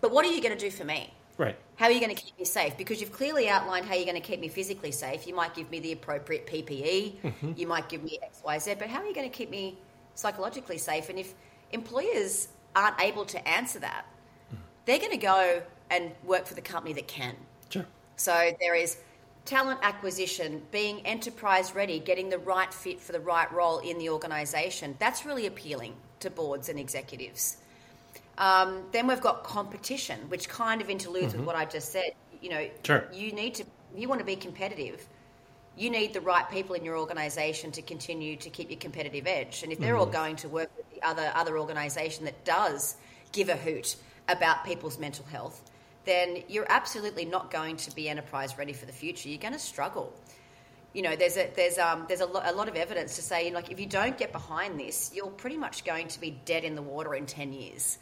But 0.00 0.10
what 0.10 0.26
are 0.26 0.32
you 0.32 0.42
going 0.42 0.58
to 0.58 0.60
do 0.60 0.72
for 0.72 0.84
me? 0.84 1.14
Right. 1.38 1.56
How 1.76 1.86
are 1.86 1.92
you 1.92 2.00
going 2.00 2.14
to 2.14 2.20
keep 2.20 2.36
me 2.36 2.44
safe? 2.44 2.76
Because 2.76 3.00
you've 3.00 3.12
clearly 3.12 3.48
outlined 3.48 3.86
how 3.86 3.94
you're 3.94 4.06
going 4.06 4.20
to 4.20 4.26
keep 4.26 4.40
me 4.40 4.48
physically 4.48 4.90
safe. 4.90 5.26
You 5.26 5.36
might 5.36 5.54
give 5.54 5.70
me 5.70 5.78
the 5.78 5.92
appropriate 5.92 6.48
PPE, 6.48 7.56
you 7.56 7.66
might 7.68 7.88
give 7.88 8.02
me 8.02 8.18
X, 8.22 8.42
Y, 8.44 8.58
Z, 8.58 8.74
but 8.80 8.88
how 8.88 9.00
are 9.00 9.06
you 9.06 9.14
going 9.14 9.30
to 9.30 9.36
keep 9.36 9.48
me 9.48 9.78
psychologically 10.14 10.78
safe? 10.78 11.08
And 11.08 11.18
if 11.18 11.34
employers 11.72 12.48
aren't 12.74 13.00
able 13.00 13.24
to 13.26 13.48
answer 13.48 13.78
that, 13.80 14.04
they're 14.84 14.98
going 14.98 15.12
to 15.12 15.16
go 15.16 15.62
and 15.90 16.12
work 16.24 16.46
for 16.46 16.54
the 16.54 16.60
company 16.60 16.92
that 16.94 17.06
can. 17.06 17.36
Sure. 17.68 17.86
So 18.16 18.52
there 18.60 18.74
is 18.74 18.96
talent 19.44 19.80
acquisition, 19.82 20.62
being 20.70 21.04
enterprise 21.06 21.74
ready, 21.74 21.98
getting 21.98 22.30
the 22.30 22.38
right 22.38 22.72
fit 22.72 23.00
for 23.00 23.12
the 23.12 23.20
right 23.20 23.50
role 23.52 23.78
in 23.78 23.98
the 23.98 24.08
organisation. 24.10 24.96
That's 24.98 25.26
really 25.26 25.46
appealing 25.46 25.94
to 26.20 26.30
boards 26.30 26.68
and 26.68 26.78
executives. 26.78 27.56
Um, 28.38 28.84
then 28.92 29.06
we've 29.06 29.20
got 29.20 29.44
competition, 29.44 30.18
which 30.28 30.48
kind 30.48 30.80
of 30.80 30.88
interludes 30.88 31.34
with 31.34 31.44
what 31.44 31.56
I 31.56 31.64
just 31.64 31.92
said. 31.92 32.12
You 32.40 32.50
know, 32.50 32.70
Sure. 32.84 33.04
you 33.12 33.32
need 33.32 33.54
to, 33.56 33.64
you 33.94 34.08
want 34.08 34.20
to 34.20 34.24
be 34.24 34.36
competitive. 34.36 35.06
You 35.76 35.90
need 35.90 36.12
the 36.12 36.20
right 36.20 36.48
people 36.50 36.74
in 36.74 36.84
your 36.84 36.98
organisation 36.98 37.72
to 37.72 37.82
continue 37.82 38.36
to 38.36 38.50
keep 38.50 38.70
your 38.70 38.78
competitive 38.78 39.26
edge. 39.26 39.62
And 39.62 39.72
if 39.72 39.78
they're 39.78 39.96
all 39.96 40.06
going 40.06 40.36
to 40.36 40.48
work 40.48 40.70
with 40.76 40.90
the 40.94 41.02
other 41.06 41.32
other 41.34 41.58
organisation 41.58 42.24
that 42.26 42.44
does 42.44 42.96
give 43.32 43.48
a 43.48 43.56
hoot 43.56 43.96
about 44.28 44.64
people's 44.64 44.98
mental 44.98 45.24
health, 45.24 45.70
then 46.04 46.42
you're 46.48 46.66
absolutely 46.68 47.24
not 47.24 47.50
going 47.50 47.76
to 47.78 47.94
be 47.94 48.08
enterprise 48.08 48.58
ready 48.58 48.72
for 48.74 48.84
the 48.86 48.92
future. 48.92 49.28
You're 49.28 49.38
going 49.38 49.54
to 49.54 49.58
struggle. 49.58 50.12
You 50.92 51.00
know, 51.00 51.16
there's 51.16 51.38
a 51.38 51.50
there's 51.56 51.78
um 51.78 52.04
there's 52.06 52.20
a, 52.20 52.26
lo- 52.26 52.42
a 52.44 52.52
lot 52.52 52.68
of 52.68 52.76
evidence 52.76 53.16
to 53.16 53.22
say 53.22 53.50
like 53.50 53.70
if 53.70 53.80
you 53.80 53.86
don't 53.86 54.18
get 54.18 54.30
behind 54.30 54.78
this, 54.78 55.10
you're 55.14 55.28
pretty 55.30 55.56
much 55.56 55.84
going 55.86 56.08
to 56.08 56.20
be 56.20 56.38
dead 56.44 56.64
in 56.64 56.74
the 56.74 56.82
water 56.82 57.14
in 57.14 57.24
ten 57.24 57.54
years, 57.54 57.96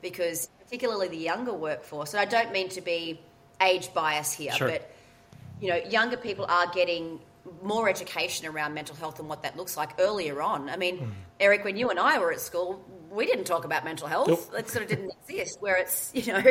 because 0.00 0.48
particularly 0.64 1.08
the 1.08 1.18
younger 1.18 1.52
workforce. 1.52 2.14
And 2.14 2.20
I 2.20 2.24
don't 2.24 2.50
mean 2.50 2.70
to 2.70 2.80
be 2.80 3.20
age 3.60 3.92
bias 3.92 4.32
here, 4.32 4.52
Sure. 4.52 4.68
but 4.68 4.90
you 5.60 5.68
know, 5.68 5.76
younger 5.76 6.16
people 6.16 6.46
are 6.48 6.66
getting 6.68 7.20
more 7.62 7.88
education 7.88 8.46
around 8.46 8.74
mental 8.74 8.96
health 8.96 9.18
and 9.18 9.28
what 9.28 9.42
that 9.42 9.56
looks 9.56 9.76
like 9.76 9.90
earlier 9.98 10.42
on. 10.42 10.68
I 10.68 10.76
mean, 10.76 11.14
Eric, 11.38 11.64
when 11.64 11.76
you 11.76 11.90
and 11.90 11.98
I 11.98 12.18
were 12.18 12.32
at 12.32 12.40
school, 12.40 12.84
we 13.10 13.26
didn't 13.26 13.44
talk 13.44 13.64
about 13.64 13.84
mental 13.84 14.08
health. 14.08 14.28
Nope. 14.28 14.50
It 14.58 14.68
sort 14.68 14.84
of 14.84 14.88
didn't 14.88 15.12
exist. 15.28 15.60
Where 15.60 15.76
it's 15.76 16.10
you 16.14 16.32
know, 16.32 16.42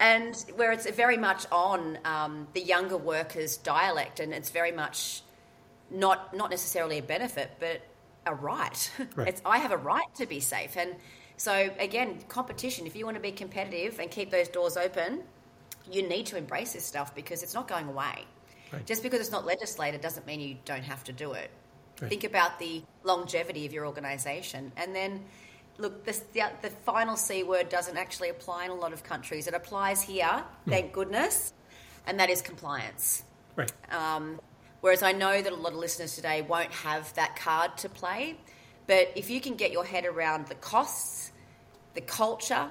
and 0.00 0.34
where 0.56 0.72
it's 0.72 0.88
very 0.90 1.16
much 1.16 1.46
on 1.52 1.98
um, 2.04 2.48
the 2.54 2.60
younger 2.60 2.96
workers' 2.96 3.56
dialect, 3.56 4.20
and 4.20 4.32
it's 4.32 4.50
very 4.50 4.72
much 4.72 5.22
not 5.90 6.34
not 6.36 6.50
necessarily 6.50 6.98
a 6.98 7.02
benefit, 7.02 7.52
but 7.60 7.82
a 8.26 8.34
right. 8.34 8.90
Right. 9.14 9.28
It's 9.28 9.42
I 9.44 9.58
have 9.58 9.72
a 9.72 9.76
right 9.76 10.14
to 10.16 10.26
be 10.26 10.40
safe, 10.40 10.76
and 10.76 10.94
so 11.36 11.70
again, 11.78 12.18
competition. 12.28 12.86
If 12.86 12.96
you 12.96 13.04
want 13.04 13.16
to 13.16 13.22
be 13.22 13.32
competitive 13.32 13.98
and 14.00 14.10
keep 14.10 14.30
those 14.30 14.48
doors 14.48 14.76
open, 14.76 15.22
you 15.90 16.06
need 16.06 16.26
to 16.26 16.36
embrace 16.36 16.72
this 16.72 16.84
stuff 16.84 17.14
because 17.14 17.42
it's 17.42 17.54
not 17.54 17.68
going 17.68 17.88
away. 17.88 18.24
Right. 18.72 18.86
Just 18.86 19.02
because 19.02 19.20
it's 19.20 19.30
not 19.30 19.44
legislated 19.44 20.00
doesn't 20.00 20.26
mean 20.26 20.40
you 20.40 20.56
don't 20.64 20.84
have 20.84 21.04
to 21.04 21.12
do 21.12 21.32
it. 21.32 21.50
Right. 22.00 22.08
Think 22.08 22.24
about 22.24 22.58
the 22.58 22.82
longevity 23.04 23.66
of 23.66 23.72
your 23.72 23.86
organisation, 23.86 24.72
and 24.76 24.94
then 24.94 25.24
look, 25.78 26.04
this, 26.04 26.24
the, 26.32 26.42
the 26.62 26.70
final 26.70 27.16
C 27.16 27.42
word 27.42 27.68
doesn't 27.68 27.96
actually 27.96 28.30
apply 28.30 28.64
in 28.64 28.70
a 28.70 28.74
lot 28.74 28.92
of 28.92 29.04
countries. 29.04 29.46
It 29.46 29.54
applies 29.54 30.02
here, 30.02 30.44
thank 30.68 30.92
goodness, 30.92 31.52
and 32.06 32.18
that 32.18 32.30
is 32.30 32.42
compliance. 32.42 33.24
Right. 33.56 33.72
Um, 33.90 34.40
whereas 34.80 35.02
I 35.02 35.12
know 35.12 35.42
that 35.42 35.52
a 35.52 35.56
lot 35.56 35.72
of 35.72 35.78
listeners 35.78 36.14
today 36.16 36.42
won't 36.42 36.72
have 36.72 37.12
that 37.14 37.36
card 37.36 37.76
to 37.78 37.88
play. 37.88 38.36
But 38.86 39.12
if 39.14 39.30
you 39.30 39.40
can 39.40 39.54
get 39.54 39.70
your 39.70 39.84
head 39.84 40.04
around 40.04 40.48
the 40.48 40.56
costs, 40.56 41.30
the 41.94 42.00
culture, 42.00 42.68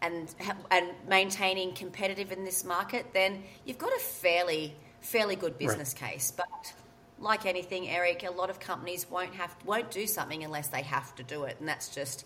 and 0.00 0.34
and 0.70 0.90
maintaining 1.08 1.72
competitive 1.72 2.32
in 2.32 2.44
this 2.44 2.64
market, 2.64 3.06
then 3.14 3.44
you've 3.64 3.78
got 3.78 3.92
a 3.92 4.00
fairly 4.00 4.74
fairly 5.02 5.36
good 5.36 5.58
business 5.58 5.92
case. 5.92 6.32
But 6.34 6.72
like 7.18 7.46
anything, 7.46 7.88
Eric, 7.88 8.24
a 8.24 8.30
lot 8.32 8.50
of 8.50 8.58
companies 8.58 9.08
won't 9.10 9.34
have 9.34 9.54
won't 9.64 9.90
do 9.90 10.06
something 10.06 10.42
unless 10.42 10.68
they 10.68 10.82
have 10.82 11.14
to 11.16 11.22
do 11.22 11.44
it, 11.44 11.56
and 11.60 11.68
that's 11.68 11.88
just 11.94 12.24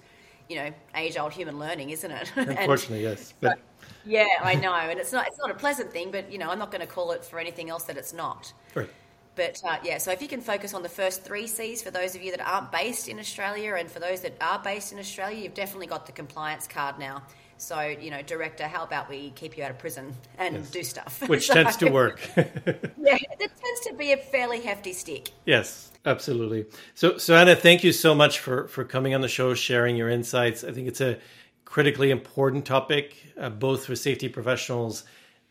you 0.48 0.56
know 0.56 0.70
age 0.94 1.16
old 1.18 1.32
human 1.32 1.58
learning, 1.58 1.90
isn't 1.90 2.10
it? 2.10 2.32
And- 2.36 2.50
Unfortunately, 2.50 3.02
yes. 3.02 3.34
But 3.40 3.58
yeah, 4.04 4.26
I 4.42 4.54
know, 4.54 4.72
and 4.74 4.98
it's 5.00 5.12
not 5.12 5.26
it's 5.26 5.38
not 5.38 5.50
a 5.50 5.54
pleasant 5.54 5.90
thing, 5.92 6.10
but 6.10 6.30
you 6.30 6.38
know 6.38 6.48
I'm 6.50 6.58
not 6.58 6.70
going 6.70 6.80
to 6.80 6.86
call 6.86 7.12
it 7.12 7.24
for 7.24 7.38
anything 7.38 7.68
else 7.70 7.84
that 7.84 7.96
it's 7.96 8.12
not. 8.12 8.52
right. 8.74 8.88
But 9.34 9.60
uh, 9.68 9.76
yeah, 9.84 9.98
so 9.98 10.12
if 10.12 10.22
you 10.22 10.28
can 10.28 10.40
focus 10.40 10.72
on 10.72 10.82
the 10.82 10.88
first 10.88 11.22
three 11.22 11.46
C's 11.46 11.82
for 11.82 11.90
those 11.90 12.14
of 12.14 12.22
you 12.22 12.30
that 12.30 12.40
aren't 12.40 12.72
based 12.72 13.06
in 13.06 13.18
Australia, 13.18 13.74
and 13.74 13.90
for 13.90 14.00
those 14.00 14.22
that 14.22 14.34
are 14.40 14.58
based 14.58 14.92
in 14.94 14.98
Australia, 14.98 15.36
you've 15.42 15.52
definitely 15.52 15.88
got 15.88 16.06
the 16.06 16.12
compliance 16.12 16.66
card 16.66 16.98
now. 16.98 17.22
So 17.58 17.80
you 17.80 18.10
know, 18.10 18.22
director, 18.22 18.64
how 18.68 18.84
about 18.84 19.08
we 19.08 19.30
keep 19.30 19.56
you 19.56 19.64
out 19.64 19.70
of 19.70 19.78
prison 19.78 20.14
and 20.38 20.56
Yes. 20.56 20.70
do 20.70 20.82
stuff, 20.82 21.28
Which 21.28 21.46
So- 21.48 21.54
tends 21.54 21.76
to 21.78 21.90
work. 21.90 22.20
Yeah, 22.36 23.16
it 23.16 23.38
tends 23.38 23.80
to 23.86 23.94
be 23.96 24.12
a 24.12 24.16
fairly 24.16 24.60
hefty 24.60 24.92
stick. 24.92 25.30
Yes, 25.44 25.90
absolutely. 26.04 26.66
So, 26.94 27.18
so 27.18 27.34
Anna, 27.36 27.54
thank 27.54 27.84
you 27.84 27.92
so 27.92 28.14
much 28.14 28.38
for 28.40 28.66
for 28.68 28.84
coming 28.84 29.14
on 29.14 29.20
the 29.20 29.28
show, 29.28 29.54
sharing 29.54 29.96
your 29.96 30.08
insights. 30.08 30.64
I 30.64 30.72
think 30.72 30.88
it's 30.88 31.00
a 31.00 31.18
critically 31.64 32.10
important 32.10 32.64
topic, 32.66 33.16
uh, 33.38 33.48
both 33.50 33.86
for 33.86 33.96
safety 33.96 34.28
professionals 34.28 35.04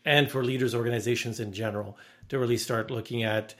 and 0.04 0.30
for 0.30 0.44
leaders 0.44 0.74
organizations 0.74 1.40
in 1.40 1.52
general, 1.52 1.98
to 2.28 2.38
really 2.38 2.56
start 2.58 2.90
looking 2.90 3.22
at 3.24 3.54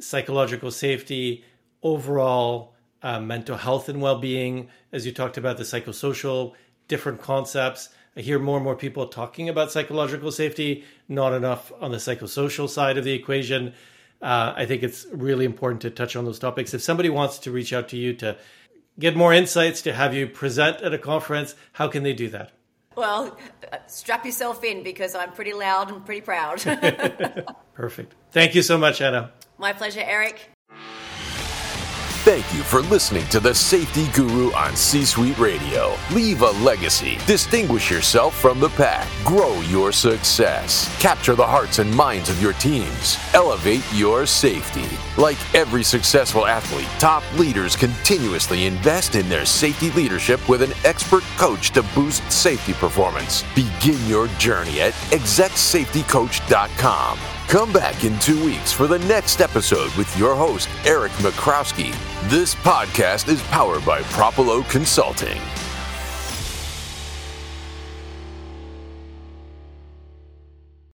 psychological 0.00 0.70
safety, 0.70 1.44
overall 1.82 2.74
uh, 3.02 3.20
mental 3.20 3.56
health 3.56 3.88
and 3.88 4.00
well 4.00 4.18
being. 4.18 4.68
As 4.92 5.04
you 5.06 5.12
talked 5.12 5.36
about 5.38 5.56
the 5.58 5.64
psychosocial, 5.64 6.54
different 6.90 7.22
concepts. 7.22 7.88
I 8.16 8.20
hear 8.20 8.38
more 8.38 8.56
and 8.56 8.64
more 8.64 8.76
people 8.76 9.06
talking 9.06 9.48
about 9.48 9.72
psychological 9.72 10.30
safety, 10.30 10.84
not 11.08 11.32
enough 11.32 11.72
on 11.80 11.92
the 11.92 11.96
psychosocial 11.96 12.68
side 12.68 12.98
of 12.98 13.04
the 13.04 13.12
equation. 13.12 13.72
Uh, 14.20 14.52
I 14.54 14.66
think 14.66 14.82
it's 14.82 15.06
really 15.12 15.46
important 15.46 15.80
to 15.82 15.90
touch 15.90 16.16
on 16.16 16.26
those 16.26 16.38
topics. 16.38 16.74
If 16.74 16.82
somebody 16.82 17.08
wants 17.08 17.38
to 17.38 17.50
reach 17.50 17.72
out 17.72 17.88
to 17.90 17.96
you 17.96 18.12
to 18.14 18.36
get 18.98 19.16
more 19.16 19.32
insights, 19.32 19.80
to 19.82 19.94
have 19.94 20.12
you 20.12 20.26
present 20.26 20.82
at 20.82 20.92
a 20.92 20.98
conference, 20.98 21.54
how 21.72 21.88
can 21.88 22.02
they 22.02 22.12
do 22.12 22.28
that? 22.28 22.52
Well, 22.96 23.38
strap 23.86 24.26
yourself 24.26 24.62
in 24.64 24.82
because 24.82 25.14
I'm 25.14 25.32
pretty 25.32 25.54
loud 25.54 25.90
and 25.90 26.04
pretty 26.04 26.20
proud. 26.20 26.60
Perfect. 27.72 28.14
Thank 28.32 28.54
you 28.54 28.62
so 28.62 28.76
much, 28.76 29.00
Anna. 29.00 29.32
My 29.56 29.72
pleasure, 29.72 30.02
Eric. 30.04 30.49
Thank 32.22 32.52
you 32.52 32.62
for 32.62 32.82
listening 32.82 33.26
to 33.28 33.40
the 33.40 33.54
Safety 33.54 34.06
Guru 34.08 34.52
on 34.52 34.76
C 34.76 35.06
Suite 35.06 35.38
Radio. 35.38 35.96
Leave 36.12 36.42
a 36.42 36.50
legacy. 36.50 37.16
Distinguish 37.24 37.90
yourself 37.90 38.38
from 38.38 38.60
the 38.60 38.68
pack. 38.68 39.08
Grow 39.24 39.58
your 39.62 39.90
success. 39.90 40.94
Capture 41.00 41.34
the 41.34 41.46
hearts 41.46 41.78
and 41.78 41.90
minds 41.90 42.28
of 42.28 42.42
your 42.42 42.52
teams. 42.52 43.16
Elevate 43.32 43.82
your 43.94 44.26
safety. 44.26 44.84
Like 45.16 45.38
every 45.54 45.82
successful 45.82 46.44
athlete, 46.44 46.90
top 46.98 47.22
leaders 47.38 47.74
continuously 47.74 48.66
invest 48.66 49.14
in 49.14 49.30
their 49.30 49.46
safety 49.46 49.90
leadership 49.92 50.46
with 50.46 50.60
an 50.60 50.74
expert 50.84 51.22
coach 51.38 51.70
to 51.70 51.82
boost 51.94 52.30
safety 52.30 52.74
performance. 52.74 53.44
Begin 53.54 54.06
your 54.06 54.26
journey 54.36 54.82
at 54.82 54.92
execsafetycoach.com. 55.10 57.39
Come 57.50 57.72
back 57.72 58.04
in 58.04 58.16
two 58.20 58.44
weeks 58.44 58.72
for 58.72 58.86
the 58.86 59.00
next 59.00 59.40
episode 59.40 59.92
with 59.96 60.16
your 60.16 60.36
host, 60.36 60.68
Eric 60.84 61.10
Michrowski. 61.14 61.92
This 62.30 62.54
podcast 62.54 63.26
is 63.26 63.42
powered 63.48 63.84
by 63.84 64.02
Propulo 64.02 64.62
Consulting. 64.70 65.40